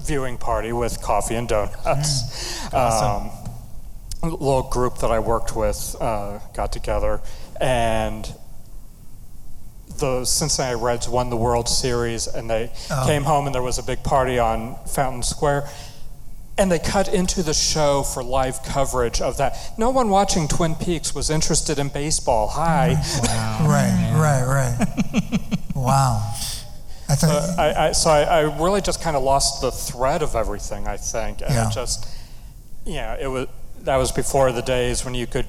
[0.01, 2.65] viewing party with coffee and donuts.
[2.73, 3.31] Awesome.
[3.31, 3.33] Um,
[4.23, 7.21] a little group that I worked with uh, got together,
[7.61, 8.33] and
[9.99, 13.05] the Cincinnati Reds won the World Series, and they Oh.
[13.07, 15.69] came home, and there was a big party on Fountain Square.
[16.57, 19.57] And they cut into the show for live coverage of that.
[19.79, 22.49] No one watching Twin Peaks was interested in baseball.
[22.49, 22.97] Hi.
[23.23, 23.67] Wow.
[23.69, 25.41] Right, right, right.
[25.77, 26.35] wow.
[27.09, 27.59] I thought.
[27.59, 30.87] Uh, I, I, so I, I really just kind of lost the thread of everything.
[30.87, 31.69] I think, and Yeah.
[31.69, 32.07] it just,
[32.85, 33.47] yeah, it was
[33.81, 35.47] that was before the days when you could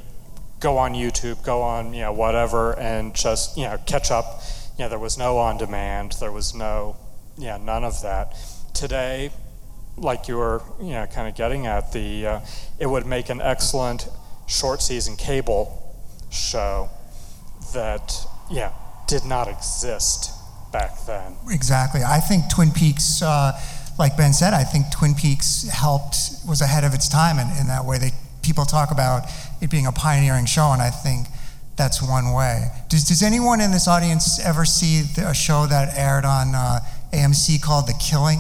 [0.60, 4.41] go on YouTube, go on, you know, whatever, and just you know catch up.
[4.78, 6.14] You know, there was no on demand.
[6.22, 6.95] There was no,
[7.38, 8.34] yeah, none of that.
[8.74, 9.32] Today,
[9.97, 12.39] like you were, you know, kind of getting at the, uh,
[12.80, 14.07] it would make an excellent
[14.47, 15.97] short season cable
[16.32, 16.89] show
[17.74, 18.72] that yeah,
[19.07, 20.32] did not exist
[20.72, 21.36] back then.
[21.49, 22.01] Exactly.
[22.03, 23.59] I think Twin Peaks, uh,
[23.97, 26.15] like Ben said, I think Twin Peaks helped,
[26.47, 27.97] was ahead of its time in, in that way.
[27.97, 28.11] They,
[28.43, 29.24] people talk about
[29.61, 31.28] it being a pioneering show, and I think
[31.76, 32.67] that's one way.
[32.89, 36.80] Does, does anyone in this audience ever see the, a show that aired on uh,
[37.13, 38.39] AMC called The Killing?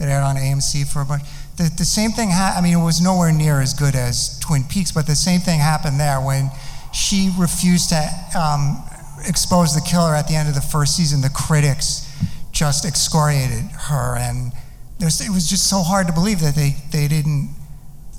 [0.00, 1.22] It aired on AMC for a bunch.
[1.56, 4.64] The, the same thing, ha- I mean, it was nowhere near as good as Twin
[4.64, 6.50] Peaks, but the same thing happened there when
[6.92, 8.02] she refused to
[8.36, 8.82] um,
[9.26, 11.20] expose the killer at the end of the first season.
[11.20, 12.06] The critics
[12.52, 14.52] just excoriated her, and
[14.98, 17.54] there's, it was just so hard to believe that they, they didn't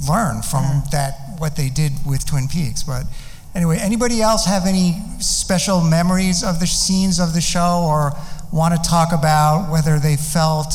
[0.08, 2.84] learn from that what they did with Twin Peaks.
[2.84, 3.04] But
[3.54, 8.12] anyway, anybody else have any special memories of the scenes of the show, or
[8.52, 10.74] want to talk about whether they felt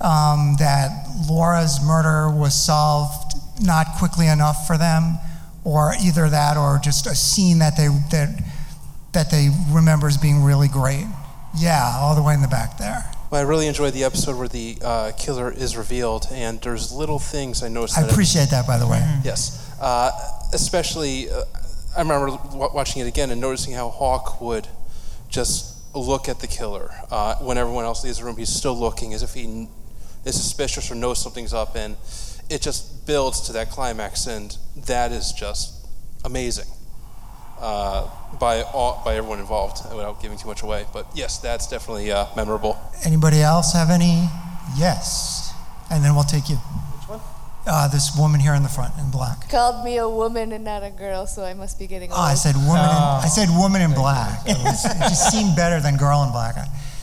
[0.00, 5.18] um, that Laura's murder was solved not quickly enough for them,
[5.64, 8.42] or either that, or just a scene that they that
[9.12, 11.04] that they remember as being really great?
[11.56, 13.04] Yeah, all the way in the back there.
[13.30, 17.18] Well, I really enjoyed the episode where the uh, killer is revealed, and there's little
[17.18, 17.98] things I noticed.
[17.98, 19.00] I that appreciate that, by the way.
[19.24, 20.10] Yes, uh,
[20.52, 21.44] especially uh,
[21.96, 24.68] I remember w- watching it again and noticing how Hawk would
[25.28, 28.36] just look at the killer uh, when everyone else leaves the room.
[28.36, 29.68] He's still looking as if he n-
[30.24, 31.96] is suspicious or knows something's up, and
[32.48, 34.56] it just builds to that climax, and
[34.86, 35.86] that is just
[36.24, 36.66] amazing
[37.60, 38.08] uh,
[38.38, 40.86] by all, by everyone involved without giving too much away.
[40.92, 42.78] But yes, that's definitely uh, memorable.
[43.04, 44.28] Anybody else have any?
[44.76, 45.52] Yes.
[45.90, 46.56] And then we'll take you.
[46.56, 47.20] Which one?
[47.66, 49.48] Uh, this woman here in the front in black.
[49.50, 52.24] Called me a woman and not a girl, so I must be getting Oh, old.
[52.24, 52.80] I said woman.
[52.80, 54.40] In, I said woman in black.
[54.46, 56.56] It, was, it just seemed better than girl in black.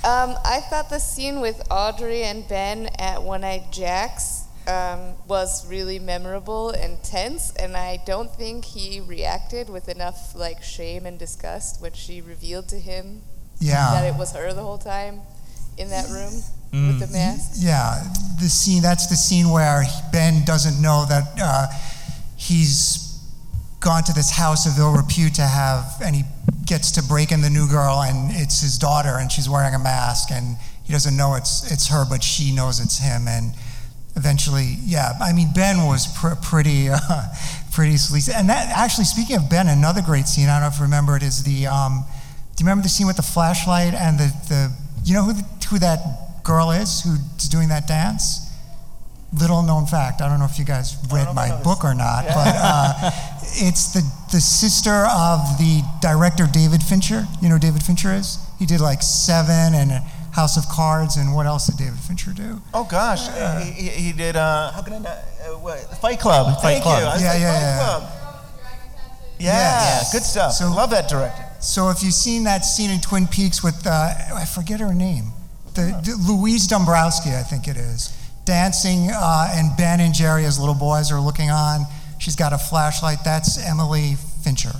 [0.04, 4.37] Um, I thought the scene with Audrey and Ben at One Eyed Jack's
[4.68, 10.62] um, was really memorable and tense, and I don't think he reacted with enough like
[10.62, 13.22] shame and disgust when she revealed to him
[13.60, 13.92] Yeah.
[13.94, 15.22] that it was her the whole time
[15.78, 16.34] in that room
[16.74, 17.52] with the mask.
[17.56, 18.04] Yeah,
[18.42, 18.82] the scene.
[18.82, 21.68] That's the scene where Ben doesn't know that uh,
[22.36, 23.04] he's
[23.80, 26.24] gone to this house of ill repute to have, and he
[26.66, 29.80] gets to break in the new girl, and it's his daughter, and she's wearing a
[29.80, 33.54] mask, and he doesn't know it's it's her, but she knows it's him, and
[34.18, 35.14] eventually, yeah.
[35.22, 37.22] I mean, Ben was pr- pretty uh,
[37.72, 40.50] pretty sleazy, and that actually, speaking of Ben, another great scene.
[40.50, 41.68] I don't know if you remember it is the.
[41.68, 42.04] Um,
[42.56, 44.74] do you remember the scene with the flashlight and the the?
[45.06, 48.44] You know who the, who that girl is who's doing that dance?
[49.38, 50.22] Little known fact.
[50.22, 53.12] I don't know if you guys read my book or not, but uh,
[53.62, 54.02] it's the
[54.32, 57.28] the sister of the director David Fincher.
[57.42, 58.40] You know who David Fincher is?
[58.58, 60.02] He did like Seven and
[60.38, 62.62] House of Cards, and what else did David Fincher do?
[62.72, 63.28] Oh gosh,
[63.66, 64.36] he, he- did.
[64.36, 65.18] Uh, how can I not?
[65.18, 65.80] Uh, what?
[66.00, 66.56] Fight Club.
[66.62, 67.00] Fight Thank Club.
[67.02, 67.08] you.
[67.08, 67.78] I Yeah, like, yeah, Fight yeah.
[67.80, 68.04] Club.
[69.40, 70.12] Yeah, Yes.
[70.14, 70.54] good stuff.
[70.54, 71.44] So- Love that director.
[71.60, 75.32] So if you've seen that scene in Twin Peaks with, uh, I forget her name,
[75.74, 78.10] the, the Louise Dombrowski, I think it is,
[78.46, 81.86] dancing, uh, and Ben and Jerry as little boys are looking on.
[82.20, 83.24] She's got a flashlight.
[83.26, 84.74] That's Emily Fincher.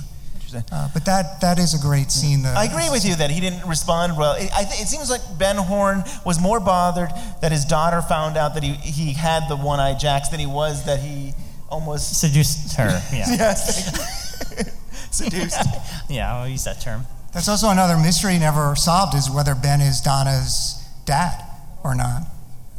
[0.54, 2.42] Uh, but that that is a great scene.
[2.42, 2.54] Though.
[2.54, 4.34] I agree with you that he didn't respond well.
[4.34, 7.10] It, I th- it seems like Ben Horne was more bothered
[7.42, 10.46] that his daughter found out that he, he had the one eye jacks than he
[10.46, 11.32] was that he
[11.68, 13.26] almost Seduced her, yeah.
[13.28, 14.74] yes.
[15.10, 15.60] Seduced.
[16.08, 17.06] yeah, I'll use that term.
[17.32, 21.44] That's also another mystery never solved is whether Ben is Donna's dad
[21.84, 22.22] or not.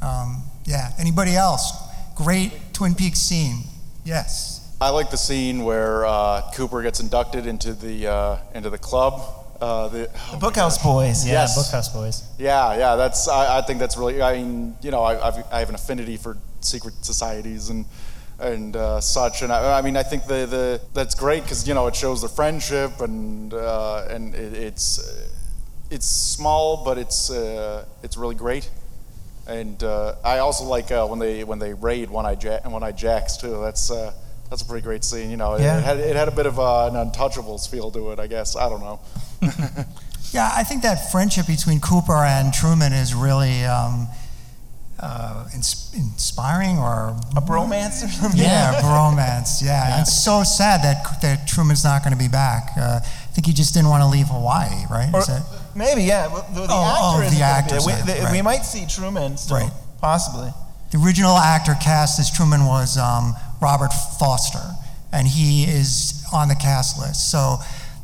[0.02, 0.92] Um, yeah.
[1.00, 1.72] Anybody else?
[2.16, 3.64] Great Twin Peaks scene.
[4.04, 4.59] Yes.
[4.82, 9.22] I like the scene where uh, Cooper gets inducted into the uh, into the club.
[9.60, 9.98] Uh, the,
[10.32, 11.28] The Bookhouse Boys.
[11.28, 11.58] Yeah, Yes.
[11.58, 12.24] Bookhouse Boys.
[12.38, 13.28] Yeah, yeah, that's.
[13.28, 14.22] I, I think that's really.
[14.22, 17.86] I mean, you know, I, I've, I have an affinity for secret societies and
[18.40, 21.74] and uh, such, and I, I mean, I think the, the that's great because you
[21.74, 24.98] know it shows the friendship and uh, and it, it's
[25.92, 28.70] it's small, but it's uh, it's really great.
[29.46, 32.82] And uh, I also like uh, when they when they raid One Eye Jack One
[32.84, 33.60] Eye Jacks too.
[33.60, 34.14] That's uh,
[34.50, 35.30] that's a pretty great scene.
[35.32, 35.78] You know, it, Yeah.
[35.80, 38.20] it had it had a bit of uh, an Untouchables feel to it.
[38.20, 39.00] I guess I don't know.
[40.32, 44.08] Yeah, I think that friendship between Cooper and Truman is really um,
[45.00, 48.40] uh, ins- inspiring or a bromance or something.
[48.40, 49.64] Yeah, bromance.
[49.66, 52.72] Yeah, And it's so sad that that Truman's not going to be back.
[52.78, 55.10] Uh, I think he just didn't want to leave Hawaii, right?
[55.14, 55.42] Or Is that-
[55.76, 56.28] maybe, yeah.
[56.28, 58.04] Well, The, the Oh, actor oh, the gonna be actor's there.
[58.06, 58.32] We, the- right.
[58.34, 59.72] we might see Truman still, Right.
[60.00, 60.52] possibly.
[60.92, 64.72] The original actor cast as Truman was um, Robert Forster,
[65.12, 67.30] and he is on the cast list.
[67.32, 67.58] So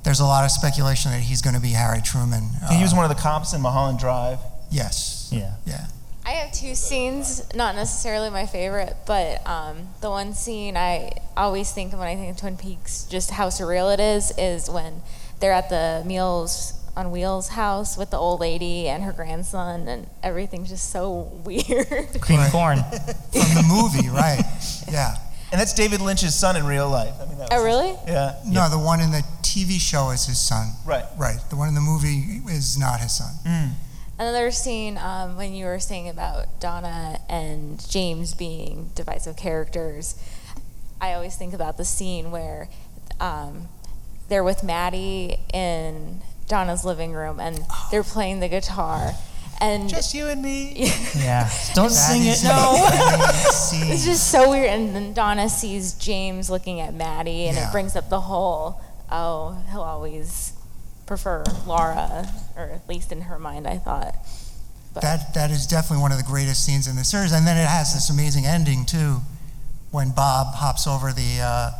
[0.03, 2.49] there's a lot of speculation that he's going to be Harry Truman.
[2.71, 4.39] he was Uh, one of the cops in Mulholland Drive.
[4.71, 5.29] Yes.
[5.31, 5.53] Yeah.
[5.65, 5.85] Yeah.
[6.25, 11.71] I have two scenes, not necessarily my favorite, but um, the one scene I always
[11.71, 15.01] think of when I think of Twin Peaks, just how surreal it is, is when
[15.39, 20.07] they're at the meals on Wheels house with the old lady and her grandson, and
[20.23, 22.07] everything's just so weird.
[22.21, 22.77] Cream corn.
[22.79, 24.41] From the movie, right?
[24.91, 25.17] Yeah.
[25.55, 27.13] And that's David Lynch's son in real life.
[27.17, 27.95] I mean, that Oh, was- really?
[28.07, 28.35] Yeah.
[28.45, 30.73] No, the one in the TV show is his son.
[30.85, 31.05] Right.
[31.17, 31.37] Right.
[31.49, 33.71] The one in the movie is not his son.
[34.19, 40.15] Another scene um, when you were saying about Donna and James being divisive characters,
[40.99, 42.67] I always think about the scene where
[43.21, 43.69] um,
[44.27, 47.59] they're with Maddie in Donna's living room and
[47.91, 49.13] they're playing the guitar.
[49.61, 50.73] And just you and me.
[51.15, 51.49] Yeah.
[51.73, 52.43] Don't That sing it.
[52.43, 52.87] No.
[53.93, 54.69] It's just so weird.
[54.69, 57.69] And then Donna sees James looking at Maddie, and Yeah.
[57.69, 58.81] it brings up the whole,
[59.11, 60.53] oh, he'll always
[61.05, 64.15] prefer Laura, or at least in her mind, I thought.
[65.01, 67.67] That that is definitely one of the greatest scenes in the series, and then it
[67.67, 69.21] has this amazing ending too,
[69.91, 71.71] when Bob hops over the uh,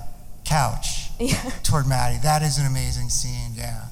[0.43, 1.49] couch Yeah.
[1.63, 2.19] toward Maddie.
[2.23, 3.51] That is an amazing scene.
[3.55, 3.85] Yeah.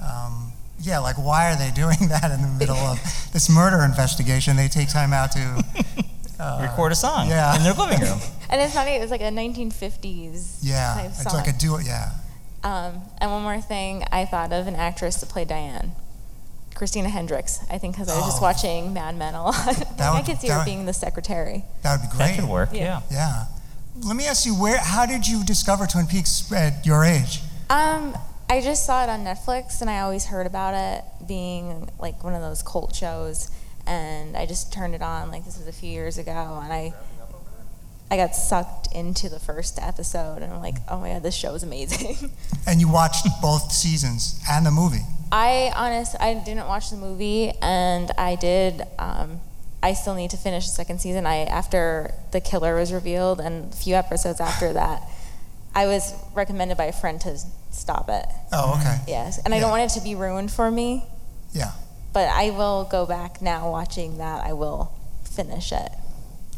[0.00, 2.98] Um, yeah, like why are they doing that in the middle of
[3.32, 4.56] this murder investigation?
[4.56, 5.64] They take time out to
[6.40, 7.56] uh, Record a song Yeah.
[7.56, 8.20] in their living room.
[8.48, 11.78] And it's not even, it's like a 1950s Yeah, type it's like a duo.
[11.78, 12.12] Yeah.
[12.62, 15.90] Um, and one more thing, I thought of an actress to play Diane.
[16.76, 18.42] Christina Hendricks, I think, because I was just Oh.
[18.42, 19.66] watching Mad Men a lot.
[19.66, 21.64] Like, I could see her would- being the secretary.
[21.82, 22.26] That would be great.
[22.28, 22.68] That could work.
[22.72, 23.00] Yeah.
[23.10, 23.16] Yeah.
[23.18, 23.44] Yeah.
[24.06, 24.78] Let me ask you, where?
[24.78, 27.40] How did you discover Twin Peaks at your age?
[27.70, 28.16] Um,
[28.48, 32.34] I just saw it on Netflix, and I always heard about it being like one
[32.34, 33.50] of those cult shows,
[33.86, 35.30] and I just turned it on.
[35.30, 36.94] Like this was a few years ago, and I,
[38.08, 41.54] I got sucked into the first episode, and I'm like, oh my god, this show
[41.54, 42.30] is amazing.
[42.68, 45.04] And you watched both seasons and the movie.
[45.30, 48.82] I honest, I didn't watch the movie, and I did.
[48.98, 49.40] Um,
[49.82, 51.26] I still need to finish the second season.
[51.26, 55.02] I after the killer was revealed, and a few episodes after that,
[55.76, 57.38] I was recommended by a friend to
[57.76, 58.26] stop it.
[58.52, 58.98] Oh, okay.
[59.08, 61.04] Yes, and I don't want it to be ruined for me.
[61.52, 61.72] Yeah.
[62.12, 64.44] But I will go back now watching that.
[64.44, 64.92] I will
[65.24, 65.90] finish it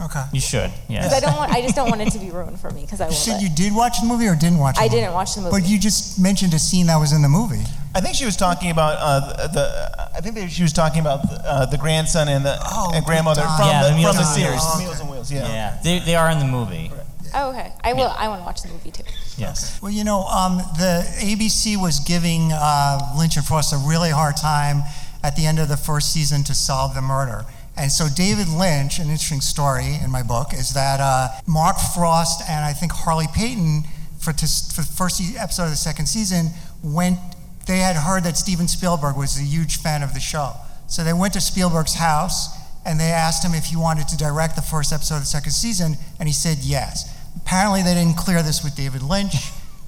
[0.00, 0.22] Okay.
[0.32, 0.70] You should.
[0.88, 1.02] Yeah.
[1.02, 1.50] because I don't want.
[1.52, 3.16] I just don't want it to be ruined for me because I You will.
[3.16, 4.96] said you did watch the movie or didn't watch the I movie?
[4.96, 5.50] didn't watch the movie.
[5.60, 7.64] But you just mentioned a scene that was in the movie.
[7.96, 10.08] I think she was talking about uh, the, the.
[10.16, 12.56] I think that she was talking about uh, the grandson and the
[12.94, 13.56] and grandmother Don.
[13.58, 14.78] from Yeah, the, the Meals from the on series, Wheels.
[14.78, 15.32] Meals on Wheels.
[15.32, 15.48] Yeah.
[15.48, 15.78] Yeah.
[15.82, 16.92] They, they are in the movie.
[17.34, 17.72] Oh, okay.
[17.82, 18.12] I will.
[18.16, 19.04] I want to watch the movie too.
[19.36, 19.80] Yes.
[19.80, 24.36] Well, you know, um, the ABC was giving uh, Lynch and Frost a really hard
[24.36, 24.82] time
[25.22, 27.44] at the end of the first season to solve the murder.
[27.76, 32.42] And so David Lynch, an interesting story in my book, is that uh, Mark Frost
[32.48, 33.84] and I think Harley Peyton,
[34.18, 36.50] for, to, for the first episode of the second season,
[36.82, 37.18] went.
[37.66, 40.54] They had heard that Steven Spielberg was a huge fan of the show,
[40.86, 42.48] so they went to Spielberg's house
[42.88, 45.52] and they asked him if he wanted to direct the first episode of the second
[45.52, 47.14] season, and he said yes.
[47.42, 49.34] Apparently, they didn't clear this with David Lynch.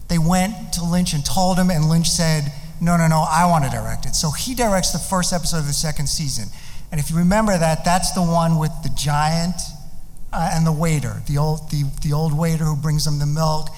[0.09, 3.64] They went to Lynch and told him, and Lynch said, No, no, no, I want
[3.64, 4.14] to direct it.
[4.14, 6.48] So he directs the first episode of the second season.
[6.90, 9.55] And if you remember that, that's the one with the giant
[10.32, 13.68] uh, and the waiter, the old, the, the old waiter who brings them the milk.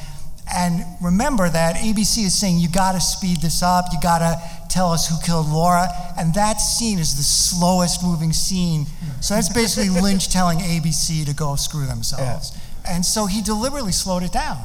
[0.53, 4.41] And remember that ABC is saying, You got to speed this up, you got to
[4.69, 5.87] tell us who killed Laura.
[6.19, 8.87] And that scene is the slowest moving scene.
[9.21, 12.53] So that's basically Lynch telling ABC to go screw themselves.
[12.89, 14.59] And so he deliberately slowed it down,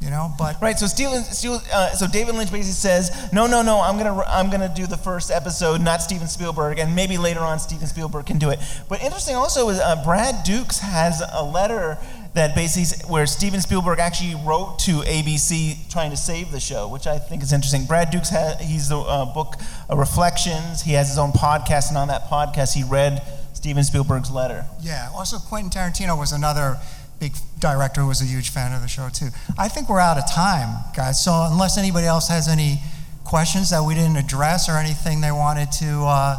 [0.00, 0.60] you know, but.
[0.60, 0.78] Right.
[0.78, 3.80] So Steven, Steven, uh, so David Lynch basically says, no, no, no.
[3.80, 7.58] I'm gonna I'm gonna do the first episode, not Steven Spielberg, and maybe later on
[7.58, 8.58] Steven Spielberg can do it.
[8.88, 11.98] But interesting also is uh, Brad Dukes has a letter
[12.36, 17.06] that basically where Steven Spielberg actually wrote to ABC trying to save the show, which
[17.06, 17.86] I think is interesting.
[17.86, 19.54] Brad Dukes has he's the uh, book
[19.90, 20.82] uh, Reflections.
[20.82, 23.22] He has his own podcast, and on that podcast he read
[23.54, 24.66] Steven Spielberg's letter.
[24.80, 25.08] Yeah.
[25.14, 26.76] Also, Quentin Tarantino was another
[27.18, 29.28] big director was a huge fan of the show too.
[29.58, 31.22] I think we're out of time, guys.
[31.22, 32.80] So unless anybody else has any
[33.24, 36.38] questions that we didn't address or anything they wanted to uh,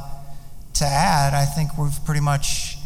[0.76, 2.78] to add, I think we've pretty much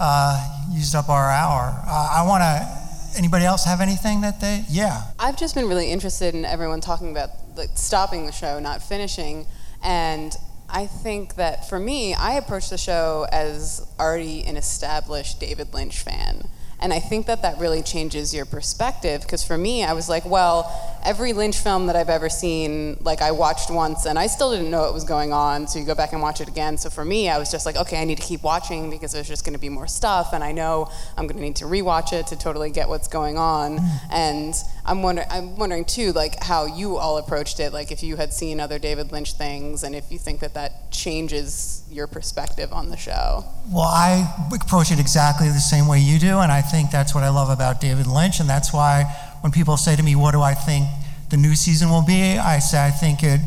[0.00, 1.74] uh, used up our hour.
[1.86, 2.78] Uh, I want to.
[3.16, 4.64] Anybody else have anything that they?
[4.68, 5.02] Yeah.
[5.18, 9.46] I've just been really interested in everyone talking about like stopping the show, not finishing,
[9.82, 10.36] and
[10.68, 15.98] I think that for me, I approach the show as already an established David Lynch
[16.00, 16.48] fan.
[16.80, 20.24] And I think that that really changes your perspective because for me, I was like,
[20.24, 20.70] well,
[21.04, 24.70] every Lynch film that I've ever seen, like I watched once and I still didn't
[24.70, 25.66] know what was going on.
[25.66, 26.78] So you go back and watch it again.
[26.78, 29.26] So for me, I was just like, okay, I need to keep watching because there's
[29.26, 30.32] just going to be more stuff.
[30.32, 33.38] And I know I'm going to need to rewatch it to totally get what's going
[33.38, 33.78] on.
[33.78, 34.12] Mm-hmm.
[34.12, 34.54] And
[34.84, 38.32] I'm, wonder- I'm wondering too, like how you all approached it, like if you had
[38.32, 42.90] seen other David Lynch things and if you think that that changes your perspective on
[42.90, 43.44] the show.
[43.70, 47.24] Well, I approach it exactly the same way you do, and I think that's what
[47.24, 49.04] I love about David Lynch, and that's why
[49.40, 50.88] when people say to me, "What do I think
[51.30, 53.40] the new season will be?" I say, "I think it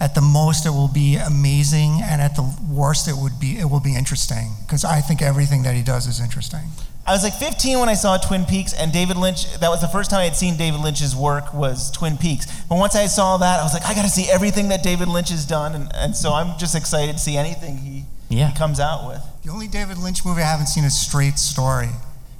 [0.00, 3.68] At the most, it will be amazing, and at the worst, it would be it
[3.68, 6.60] will be interesting because I think everything that he does is interesting.
[7.04, 9.50] I was like 15 when I saw Twin Peaks, and David Lynch.
[9.60, 12.46] That was the first time I had seen David Lynch's work was Twin Peaks.
[12.68, 15.08] But once I saw that, I was like, I got to see everything that David
[15.08, 18.50] Lynch has done, and, and so I'm just excited to see anything he, Yeah.
[18.50, 19.22] he comes out with.
[19.42, 21.88] The only David Lynch movie I haven't seen is Straight Story.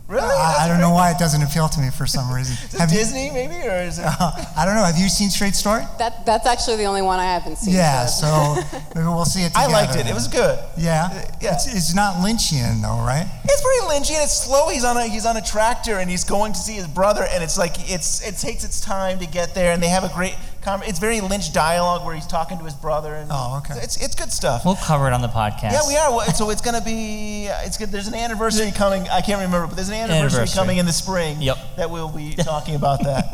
[0.08, 0.24] Really?
[0.24, 2.56] Uh, I, I don't know why it doesn't appeal to me for some reason.
[2.64, 4.06] Is it Have you- Disney maybe, or is it?
[4.08, 4.84] Uh, I don't know.
[4.84, 5.82] Have you seen Straight Story?
[5.98, 7.74] That that's actually the only one I haven't seen.
[7.74, 8.56] Yeah, so
[8.94, 10.06] maybe we'll see it I liked it.
[10.06, 10.58] It was good.
[10.78, 11.52] Yeah, uh, yeah.
[11.54, 13.28] It's, it's not Lynchian though, right?
[13.44, 14.70] It's pretty Lynchy and it's slow.
[14.70, 17.44] He's on a he's on a tractor and he's going to see his brother and
[17.44, 20.36] it's like it's it takes its time to get there and they have a great
[20.62, 23.96] com- it's very Lynch dialogue where he's talking to his brother and oh okay it's
[24.02, 24.64] it's good stuff.
[24.64, 25.72] We'll cover it on the podcast.
[25.72, 26.10] Yeah, we are.
[26.14, 27.46] Well, So it's gonna be.
[27.64, 27.90] It's good.
[27.90, 29.02] There's an anniversary coming.
[29.08, 30.58] I can't remember, but there's an anniversary, Anniversary.
[30.58, 31.40] coming in the spring.
[31.42, 31.58] Yep.
[31.76, 33.24] That we'll be talking about that.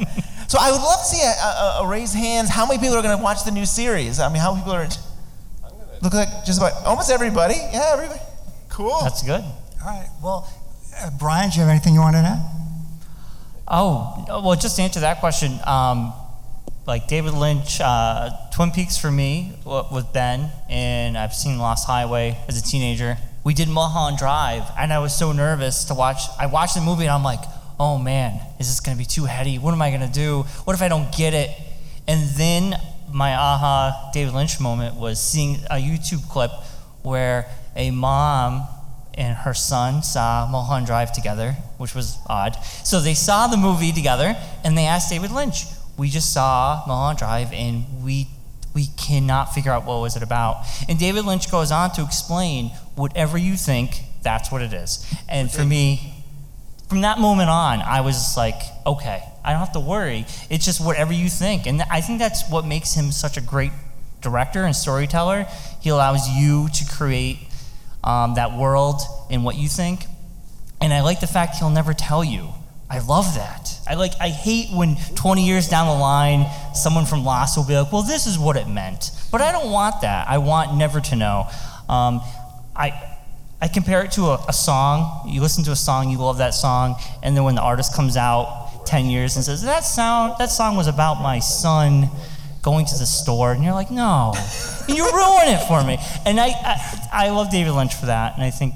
[0.48, 2.48] so I would love to see a, a, a raise hands.
[2.50, 4.20] How many people are gonna watch the new series?
[4.20, 4.88] I mean, how many people are?
[6.02, 7.54] Look like just about almost everybody.
[7.54, 8.20] Yeah, everybody.
[8.68, 8.98] Cool.
[9.02, 9.40] That's good.
[9.42, 10.08] All right.
[10.22, 10.48] Well,
[11.00, 12.50] uh, Brian, do you have anything you wanted to add?
[13.66, 16.12] Oh, well, just to answer that question, um,
[16.87, 22.39] like David Lynch, uh, Twin Peaks for me with Ben, and I've seen Lost Highway
[22.47, 23.16] as a teenager.
[23.43, 26.20] We did Mulholland Drive, and I was so nervous to watch.
[26.39, 27.41] I watched the movie, and I'm like,
[27.80, 29.59] oh man, is this going to be too heady?
[29.59, 30.43] What am I going to do?
[30.64, 31.51] What if I don't get it?
[32.07, 32.78] And then
[33.12, 36.51] my aha David Lynch moment was seeing a YouTube clip
[37.03, 38.66] where a mom
[39.14, 42.57] and her son saw Mulholland Drive together, which was odd.
[42.85, 45.64] So they saw the movie together, and they asked David Lynch.
[45.97, 48.28] We just saw Mulholland Drive, and we
[48.74, 50.64] we cannot figure out what was it about.
[50.88, 55.07] And David Lynch goes on to explain whatever you think, that's what it is.
[55.28, 56.24] And for me,
[56.88, 60.26] from that moment on, I was like, okay, I don't have to worry.
[60.51, 61.66] It's just whatever you think.
[61.66, 63.72] And I think that's what makes him such a great
[64.20, 65.47] director and storyteller.
[65.80, 67.38] He allows you to create
[68.03, 70.07] um, that world and what you think.
[70.80, 72.49] And I like the fact he'll never tell you.
[72.90, 73.73] I love that.
[73.87, 74.12] I like.
[74.20, 78.03] I hate when 20 years down the line, someone from Lost will be like, "Well,
[78.03, 80.26] this is what it meant," but I don't want that.
[80.28, 81.47] I want never to know.
[81.89, 82.22] Um,
[82.74, 82.93] I
[83.61, 85.28] I compare it to a, a song.
[85.28, 88.16] You listen to a song, you love that song, and then when the artist comes
[88.16, 92.11] out 10 years and says, "That sound, that song was about my son
[92.62, 94.32] going to the store," and you're like, "No,
[94.89, 98.43] you ruin it for me." And I, I I love David Lynch for that, and
[98.43, 98.74] I think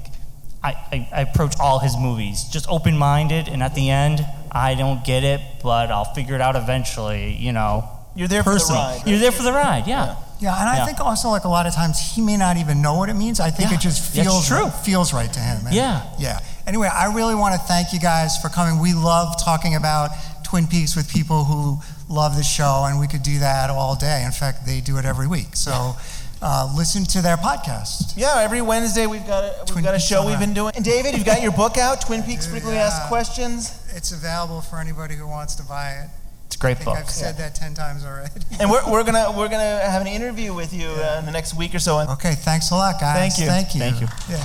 [0.63, 4.75] I, I, I approach all his movies just open minded, and at the end, I
[4.75, 7.33] don't get it, but I'll figure it out eventually.
[7.35, 9.07] You know, You're there for the ride, right?
[9.07, 10.15] You're there for the ride, yeah.
[10.39, 10.85] Yeah, and I Yeah.
[10.85, 13.39] think also like a lot of times he may not even know what it means.
[13.39, 14.69] I think Yeah, it just feels true.
[14.83, 15.65] feels right to him.
[15.67, 16.01] And- Yeah.
[16.17, 16.39] yeah.
[16.65, 18.79] Anyway, I really want to thank you guys for coming.
[18.79, 20.11] We love talking about
[20.43, 24.23] Twin Peaks with people who love the show, and we could do that all day.
[24.23, 25.55] In fact, they do it every week.
[25.55, 25.95] So
[26.41, 28.13] uh, listen to their podcast.
[28.15, 30.73] Yeah, every Wednesday we've got a we've got a show we've been doing.
[30.75, 33.81] And David, you've got your book out, Twin Peaks Frequently Asked Questions.
[33.93, 36.09] It's available for anybody who wants to buy it.
[36.45, 36.97] It's a great I think book.
[36.97, 38.31] I've said that ten times already.
[38.59, 41.55] And we're, we're gonna we're gonna have an interview with you uh, in the next
[41.55, 41.99] week or so.
[42.11, 43.35] Okay, thanks a lot, guys.
[43.35, 43.45] Thank you.
[43.45, 43.79] Thank you.
[43.79, 44.07] Thank you.
[44.29, 44.43] Yeah.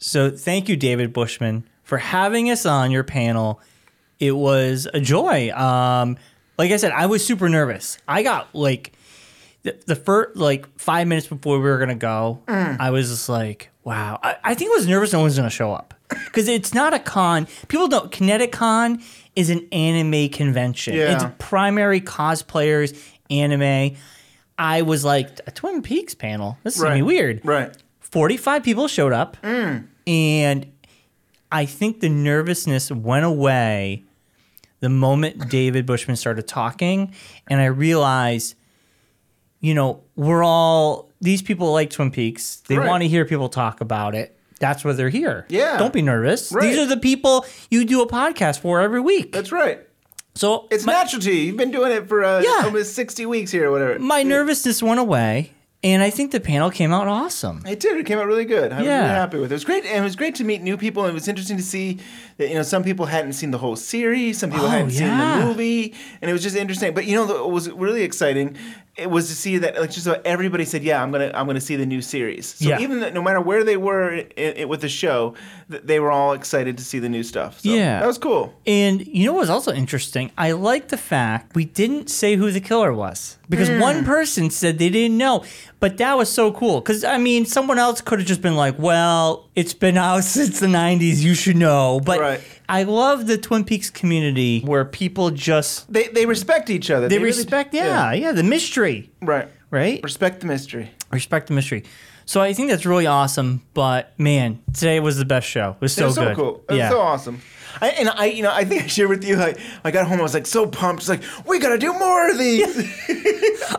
[0.00, 3.60] So thank you, David Bushman, for having us on your panel.
[4.18, 5.50] It was a joy.
[5.52, 6.18] Um,
[6.58, 7.96] like I said, I was super nervous.
[8.08, 8.92] I got like
[9.62, 12.78] the, the first like five minutes before we were gonna go, Mm.
[12.80, 14.18] I was just like, wow.
[14.22, 15.94] I, I think I was nervous no one's gonna show up
[16.26, 17.46] because it's not a con.
[17.68, 18.10] People don't.
[18.10, 19.02] ConnectiCon
[19.36, 20.94] is an anime convention.
[20.94, 21.14] Yeah.
[21.14, 22.96] It's primary cosplayers,
[23.30, 23.96] anime.
[24.58, 26.58] I was like a Twin Peaks panel.
[26.64, 27.40] This is gonna be weird.
[27.44, 27.74] Right.
[28.00, 29.36] 45 people showed up.
[30.06, 30.72] And
[31.52, 34.04] I think the nervousness went away
[34.80, 37.14] the moment David Bushman started talking.
[37.48, 38.54] And I realized,
[39.60, 42.56] you know, we're all, these people like Twin Peaks.
[42.66, 42.88] They Right.
[42.88, 44.36] want to hear people talk about it.
[44.58, 45.46] That's why they're here.
[45.48, 45.78] Yeah.
[45.78, 46.52] Don't be nervous.
[46.52, 46.62] Right.
[46.68, 49.32] These are the people you do a podcast for every week.
[49.32, 49.80] That's right.
[50.34, 51.42] So It's natural to you.
[51.44, 52.64] You've been doing it for uh, Yeah.
[52.66, 53.98] almost 60 weeks here or whatever.
[53.98, 55.52] my nervousness went away.
[55.82, 57.62] And I think the panel came out awesome.
[57.66, 57.96] It did.
[57.96, 58.70] It came out really good.
[58.70, 58.98] I was Yeah.
[59.00, 59.54] really happy with it.
[59.54, 61.04] It was great, and it was great to meet new people.
[61.04, 61.96] And it was interesting to see
[62.36, 65.08] that you know some people hadn't seen the whole series, some people Oh, hadn't seen
[65.08, 66.92] the movie, and it was just interesting.
[66.92, 68.58] But you know, what was really exciting
[69.00, 71.60] it was to see that like just about everybody said, "Yeah, I'm gonna I'm gonna
[71.60, 72.78] see the new series." So Yeah.
[72.80, 75.34] even that, no matter where they were i i with the show,
[75.70, 77.60] th- they were all excited to see the new stuff.
[77.60, 78.00] So yeah.
[78.00, 78.54] that was cool.
[78.66, 80.30] And you know what was also interesting?
[80.36, 83.80] I like the fact we didn't say who the killer was because Mm.
[83.80, 85.44] one person said they didn't know.
[85.80, 88.76] But that was so cool because I mean, someone else could have just been like,
[88.78, 91.22] "Well, it's been out since the '90s.
[91.22, 92.40] You should know." But
[92.70, 97.08] I love the Twin Peaks community where people just They, they respect each other.
[97.08, 99.48] they, really- respect, yeah, yeah, the mystery, Right.
[99.70, 100.00] right?
[100.04, 100.90] Respect the mystery.
[101.10, 101.82] Respect the mystery.
[102.26, 103.62] So I think that's really awesome.
[103.74, 105.70] But man, today was the best show.
[105.70, 106.36] It was so It was so good.
[106.36, 106.64] cool.
[106.68, 106.88] It was yeah.
[106.90, 107.40] so awesome.
[107.80, 109.36] I, and I, you know, I think I shared with you.
[109.36, 111.02] Like, I got home, I was like so pumped.
[111.02, 112.66] It's like we gotta do more of these.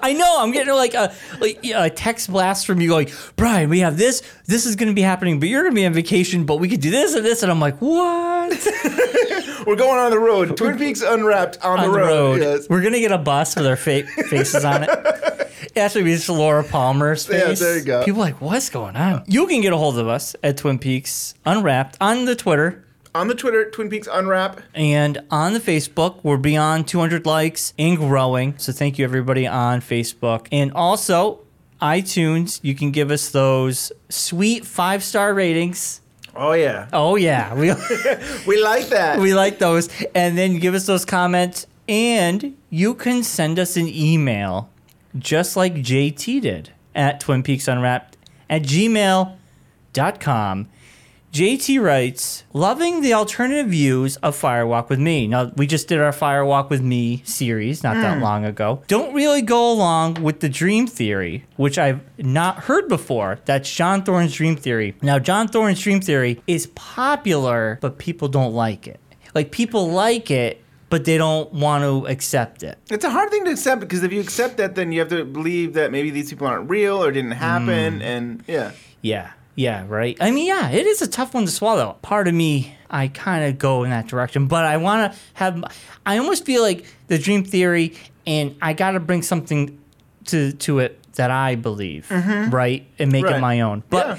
[0.02, 0.38] I know.
[0.40, 4.22] I'm getting like a like a text blast from you going, Brian, we have this.
[4.46, 6.46] This is to be happening, but you're to be on vacation.
[6.46, 8.52] But we could do this and this, and I'm like, what?
[9.68, 10.58] We're going on the road.
[10.58, 12.42] Twin Peaks Unwrapped on, the, road.
[12.42, 12.68] Yes.
[12.70, 14.90] We're gonna get a bus with our fa- faces on it.
[15.76, 17.62] Actually be just Laura Palmer's face.
[17.62, 18.04] Yeah, there you go.
[18.04, 19.24] People are like, what's going on?
[19.28, 22.84] You can get a hold of us at Twin Peaks Unwrapped on the Twitter.
[23.14, 24.62] On the Twitter, Twin Peaks Unwrap.
[24.74, 28.58] And on the Facebook, we're beyond 200 likes and growing.
[28.58, 30.48] So thank you, everybody on Facebook.
[30.50, 31.40] And also,
[31.82, 36.00] iTunes, you can give us those sweet five star ratings.
[36.34, 36.88] Oh yeah.
[36.94, 37.54] Oh yeah.
[37.56, 37.74] We
[38.48, 39.20] we like that.
[39.20, 39.90] we like those.
[40.16, 41.68] And then give us those comments.
[41.90, 44.70] And you can send us an email
[45.18, 48.16] just like JT did at Twin Peaks Unwrapped
[48.50, 49.38] at gmail.com.
[51.32, 55.28] JT writes, loving the alternative views of Firewalk with Me.
[55.28, 58.22] Now, we just did our Firewalk with Me series not that Mm.
[58.22, 58.82] long ago.
[58.90, 63.40] Don't really go along with the dream theory, which I've not heard before.
[63.46, 64.94] That's John Thorne's dream theory.
[65.02, 69.00] Now, John Thorne's dream theory is popular, but people don't like it.
[69.34, 72.78] Like, people like it, but they don't want to accept it.
[72.90, 75.24] It's a hard thing to accept because if you accept that, then you have to
[75.24, 78.04] believe that maybe these people aren't real or didn't happen, Mm.
[78.04, 78.72] and yeah.
[79.02, 80.18] Yeah, yeah, right.
[80.22, 81.98] I mean, yeah, it is a tough one to swallow.
[82.02, 85.64] Part of me, I kind of go in that direction, but I want to have.
[86.06, 87.94] I almost feel like the dream theory,
[88.26, 89.78] and I got to bring something
[90.26, 92.52] to to it that I believe, Mhm.
[92.54, 93.84] right, and make it my own.
[93.90, 94.18] But Yeah.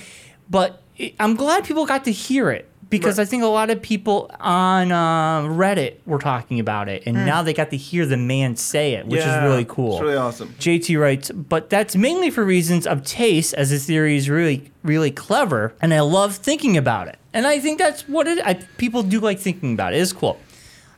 [0.50, 2.68] but it- I'm glad people got to hear it.
[2.92, 7.16] Because I think a lot of people on uh, Reddit were talking about it, and
[7.16, 7.24] Mm.
[7.26, 9.94] now they got to hear the man say it, which Yeah, is really cool.
[9.94, 10.54] it's really awesome.
[10.60, 15.10] JT writes, but that's mainly for reasons of taste, as the theory is really, really
[15.10, 17.16] clever, and I love thinking about it.
[17.32, 18.38] And I think that's what it.
[18.46, 19.96] I, people do like thinking about it.
[19.96, 20.38] It's cool.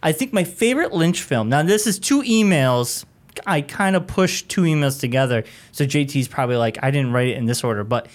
[0.03, 1.49] I think my favorite Lynch film.
[1.49, 3.05] Now this is two emails.
[3.47, 7.37] I kind of pushed two emails together, so JT's probably like, I didn't write it
[7.37, 8.09] in this order, but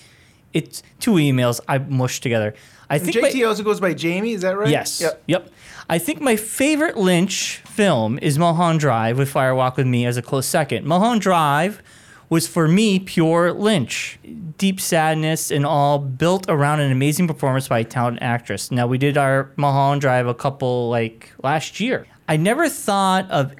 [0.53, 2.53] it's two emails I mushed together.
[2.89, 4.33] I think my- JT also goes by Jamie.
[4.33, 4.69] Is that right?
[4.69, 4.99] Yes.
[5.01, 5.23] Yep.
[5.27, 5.49] Yep.
[5.89, 10.21] I think my favorite Lynch film is Mulholland Drive with Firewalk with Me as a
[10.21, 10.85] close second.
[10.85, 11.81] Mulholland Drive
[12.29, 14.19] was for me pure Lynch.
[14.57, 18.69] Deep sadness and all built around an amazing performance by a talented actress.
[18.71, 22.05] Now we did our Mulholland Drive a couple like last year.
[22.27, 23.55] I never thought of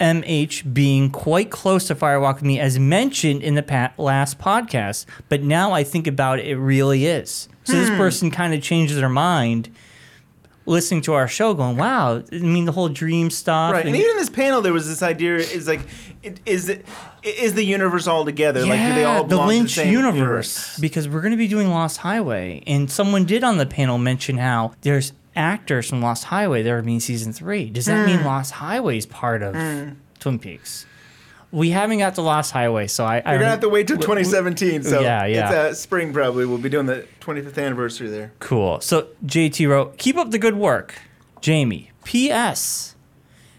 [0.00, 5.06] MH being quite close to Firewalk with Me as mentioned in the pa- last podcast,
[5.28, 7.48] but now I think about it, it really is.
[7.64, 7.96] So this Hmm.
[7.96, 9.68] person kind of changes their mind
[10.64, 13.72] listening to our show going, wow, I mean, the whole dream stuff.
[13.72, 15.80] Right, and even in this panel, there was this idea: is like,
[16.22, 16.86] it, is it
[17.24, 18.64] is the universe all together?
[18.66, 20.78] like, do they all the belong to Lynch the same universe.
[20.78, 24.38] Because we're going to be doing Lost Highway, and someone did on the panel mention
[24.38, 27.70] how there's actors from Lost Highway that are being season three.
[27.70, 28.24] Does that mean Mm.
[28.26, 29.96] Lost Highway is part of Mm.
[30.20, 30.86] Twin Peaks?
[31.52, 33.16] We haven't got to Lost Highway, so I.
[33.16, 34.82] You're gonna have to wait till 2017.
[34.82, 35.44] So yeah, yeah.
[35.44, 36.46] it's uh, spring probably.
[36.46, 38.32] We'll be doing the 25th anniversary there.
[38.38, 38.80] Cool.
[38.80, 40.94] So JT wrote, "Keep up the good work,
[41.40, 42.96] Jamie." P.S.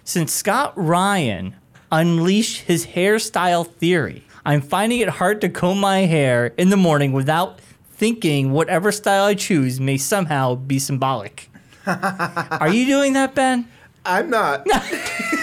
[0.03, 1.55] Since Scott Ryan
[1.91, 7.13] unleashed his hairstyle theory, I'm finding it hard to comb my hair in the morning
[7.13, 7.59] without
[7.93, 11.49] thinking whatever style I choose may somehow be symbolic.
[11.87, 13.67] Are you doing that, Ben?
[14.05, 14.67] I'm not.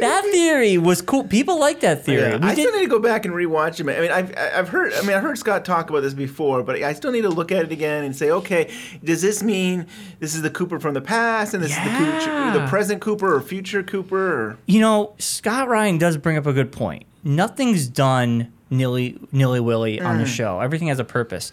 [0.00, 1.24] that theory was cool.
[1.24, 2.22] People like that theory.
[2.30, 3.88] Yeah, I did- still need to go back and rewatch them.
[3.88, 4.92] I mean, I've I've heard.
[4.94, 7.50] I mean, I heard Scott talk about this before, but I still need to look
[7.52, 8.70] at it again and say, okay,
[9.02, 9.86] does this mean
[10.20, 13.34] this is the Cooper from the past and this is the, Cooper, the present Cooper
[13.34, 14.14] or future Cooper?
[14.50, 17.04] Or You know, Scott Ryan does bring up a good point.
[17.22, 20.28] Nothing's done nilly nilly willy on the Mm.
[20.34, 20.60] show.
[20.60, 21.52] Everything has a purpose.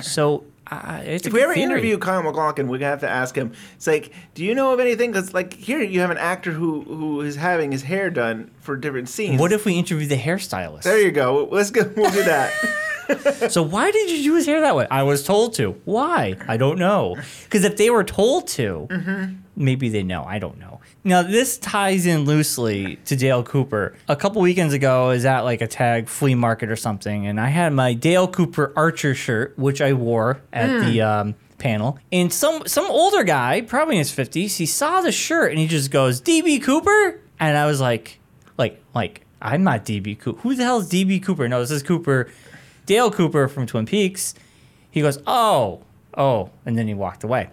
[0.00, 1.64] So uh, it's a if we ever theory.
[1.64, 3.52] interview Kyle MacLachlan, we're gonna have to ask him.
[3.76, 5.10] It's like, do you know of anything?
[5.12, 8.76] Because like here, you have an actor who who is having his hair done for
[8.76, 9.40] different scenes.
[9.40, 10.82] What if we interview the hairstylist?
[10.82, 11.48] There you go.
[11.50, 11.90] Let's go.
[11.96, 12.52] We'll do that.
[13.50, 14.86] so why did you do his hair that way?
[14.90, 15.72] I was told to.
[15.84, 16.36] Why?
[16.48, 17.16] I don't know.
[17.44, 19.34] Because if they were told to, Mm-hmm.
[19.56, 20.24] Maybe they know.
[20.24, 20.80] I don't know.
[21.04, 23.94] Now this ties in loosely to Dale Cooper.
[24.08, 27.40] A couple weekends ago, I was at like a tag flea market or something, and
[27.40, 30.84] I had my Dale Cooper Archer shirt, which I wore at Mm.
[30.92, 31.98] the um, panel.
[32.10, 35.66] And some some older guy, probably in his fifties, he saw the shirt and he
[35.66, 38.18] just goes, "DB Cooper," and I was like,
[38.58, 39.24] like, like.
[39.44, 40.40] I'm not DB Cooper.
[40.42, 41.48] Who the hell is DB Cooper?
[41.48, 42.28] No, this is Cooper
[42.86, 44.36] Dale Cooper from Twin Peaks.
[44.88, 45.82] He goes, oh,
[46.16, 47.50] oh, and then he walked away.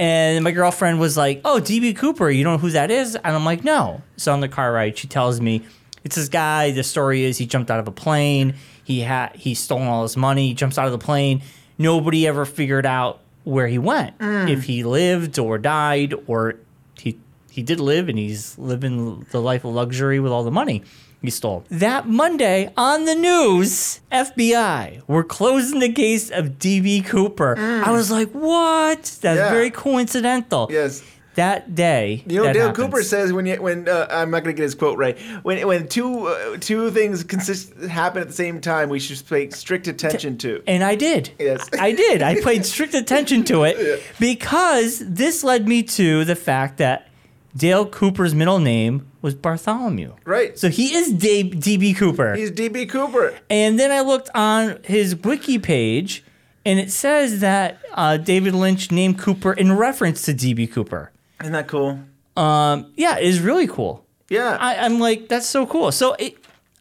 [0.00, 3.16] And my girlfriend was like, oh, DB Cooper, you don't know who that is?
[3.16, 4.02] And I'm like, no.
[4.16, 5.62] So on the car ride, she tells me,
[6.04, 6.70] it's this guy.
[6.70, 8.54] The story is he jumped out of a plane.
[8.84, 10.48] He had he stolen all his money.
[10.48, 11.42] He jumps out of the plane.
[11.76, 14.48] Nobody ever figured out where he went, Mm.
[14.50, 16.54] if he lived or died, or
[16.98, 17.18] he
[17.50, 20.82] he did live and he's living the life of luxury with all the money
[21.22, 21.64] he stole.
[21.68, 27.56] That Monday on the news, FBI were closing the case of DB Cooper.
[27.58, 29.02] I was like, what?
[29.20, 29.50] That's Yeah.
[29.50, 30.68] very coincidental.
[30.70, 31.02] Yes.
[31.34, 32.84] That day, You know, that Dale happens.
[32.86, 35.16] Cooper says when you, when uh, I'm not gonna get his quote right.
[35.44, 39.48] When when two uh, two things consist happen at the same time, we should pay
[39.50, 40.60] strict attention to.
[40.66, 41.30] And I did.
[41.38, 41.68] Yes.
[41.78, 42.22] I did.
[42.22, 47.07] I paid strict attention to it because this led me to the fact that
[47.56, 50.14] Dale Cooper's middle name was Bartholomew.
[50.24, 50.58] Right.
[50.58, 52.34] So he is Dave, DB Cooper.
[52.34, 53.34] He's DB Cooper.
[53.50, 56.24] And then I looked on his wiki page
[56.64, 61.10] and it says that uh, David Lynch named Cooper in reference to DB Cooper.
[61.40, 62.00] Isn't that cool?
[62.36, 64.04] Um, yeah, it is really cool.
[64.28, 64.56] Yeah.
[64.60, 65.90] I, I'm like, that's so cool.
[65.92, 66.36] So it,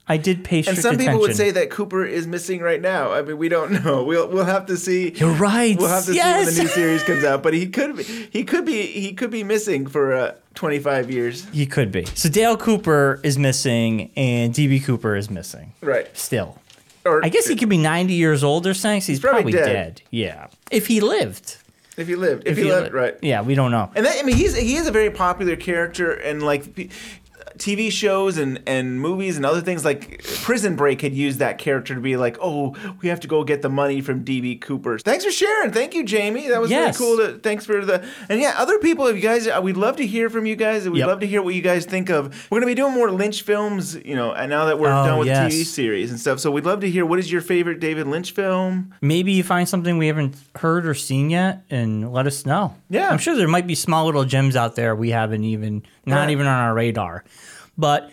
[0.09, 0.97] I did pay And some attention.
[0.99, 3.11] people would say that Cooper is missing right now.
[3.11, 4.03] I mean, we don't know.
[4.03, 5.11] We'll we'll have to see.
[5.11, 5.77] You're right.
[5.77, 7.43] We'll have to see when the new series comes out.
[7.43, 11.45] But he could be he could be he could be missing for uh, 25 years.
[11.49, 12.05] He could be.
[12.15, 15.73] So Dale Cooper is missing and DB Cooper is missing.
[15.81, 16.15] Right.
[16.17, 16.57] Still.
[17.05, 19.01] Or I guess he could be 90 years old or something.
[19.01, 19.95] So he's, probably probably, dead.
[19.95, 20.01] dead.
[20.11, 20.47] Yeah.
[20.71, 21.57] If he lived.
[21.95, 23.15] if he lived, if, he, lived, right.
[23.21, 23.89] Yeah, we don't know.
[23.95, 26.91] And that, I mean, he's he is a very popular character, and like
[27.57, 31.95] TV shows and and movies and other things like Prison Break had used that character
[31.95, 34.97] to be like, oh, we have to go get the money from DB Cooper.
[34.99, 35.71] Thanks for sharing.
[35.71, 36.47] Thank you, Jamie.
[36.47, 36.99] That was Yes.
[36.99, 37.25] really cool.
[37.33, 39.07] To, thanks for the and yeah, other people.
[39.07, 40.87] If you guys, uh, we'd love to hear from you guys.
[40.87, 41.07] We'd Yep.
[41.07, 42.47] love to hear what you guys think of.
[42.51, 45.19] We're gonna be doing more Lynch films, you know, and now that we're Oh, done
[45.19, 45.53] with yes.
[45.53, 46.39] TV series and stuff.
[46.39, 48.93] So we'd love to hear what is your favorite David Lynch film.
[49.01, 52.75] Maybe you find something we haven't heard or seen yet and let us know.
[52.89, 53.09] Yeah.
[53.09, 56.31] I'm sure there might be small little gems out there we haven't even, not Yeah.
[56.33, 57.23] even on our radar.
[57.77, 58.11] But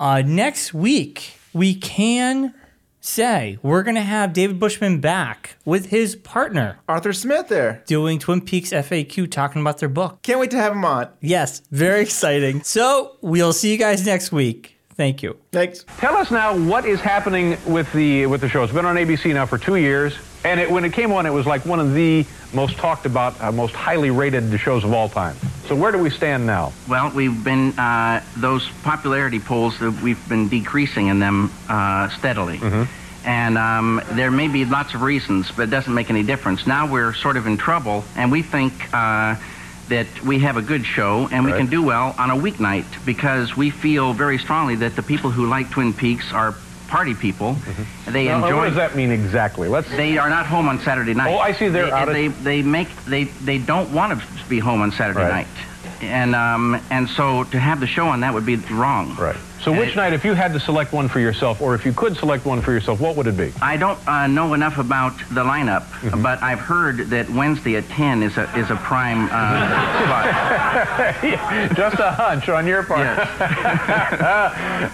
[0.00, 2.54] uh, next week, we can
[3.00, 8.18] say we're going to have David Bushman back with his partner, Arthur Smith, there doing
[8.18, 10.22] Twin Peaks FAQ, talking about their book.
[10.22, 11.08] Can't wait to have him on.
[11.20, 12.62] Yes, very exciting.
[12.74, 14.76] So we'll see you guys next week.
[14.96, 15.36] Thank you.
[15.52, 15.84] Thanks.
[15.98, 18.62] Tell us now what is happening with the with the show.
[18.64, 21.30] It's been on ABC now for two years, and it, when it came on, it
[21.30, 25.08] was like one of the most talked about, uh, most highly rated shows of all
[25.08, 25.36] time.
[25.66, 26.72] So where do we stand now?
[26.88, 29.80] Well, we've been uh, those popularity polls.
[29.80, 32.58] We've been decreasing in them uh, steadily,
[33.24, 36.66] and um, there may be lots of reasons, but it doesn't make any difference.
[36.66, 39.36] Now we're sort of in trouble, and we think uh,
[39.88, 43.54] that we have a good show and we can do well on a weeknight because
[43.54, 46.54] we feel very strongly that the people who like Twin Peaks are
[46.94, 47.56] party people.
[48.06, 48.56] They Now, enjoy.
[48.56, 49.66] What does that mean exactly?
[49.66, 49.90] Let's.
[49.90, 51.34] They are not home on Saturday night.
[51.34, 51.66] Oh, I see.
[51.68, 54.92] They're they, out of- They they make they they don't want to be home on
[54.92, 55.48] Saturday Right.
[55.48, 59.16] night, and um and so to have the show on that would be wrong.
[59.16, 59.34] Right.
[59.64, 62.18] So which night, if you had to select one for yourself, or if you could
[62.18, 63.50] select one for yourself, what would it be?
[63.62, 66.22] I don't uh, know enough about the lineup, Mm-hmm.
[66.22, 71.74] but I've heard that Wednesday at ten is a is a prime uh, spot.
[71.76, 73.06] Just a hunch on your part.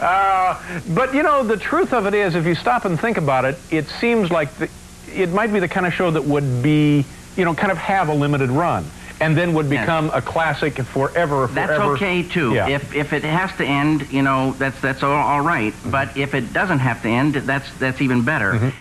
[0.00, 0.56] uh,
[0.94, 3.58] but you know, the truth of it is, if you stop and think about it,
[3.72, 4.70] it seems like the,
[5.12, 7.04] it might be the kind of show that would be,
[7.36, 8.84] you know, kind of have a limited run,
[9.20, 11.46] and then would become a classic forever.
[11.52, 12.54] That's okay too.
[12.54, 12.68] Yeah.
[12.68, 15.72] If if it has to end, you know, that's that's all, all right.
[15.72, 15.90] Mm-hmm.
[15.90, 18.72] But if it doesn't have to end, that's that's even better.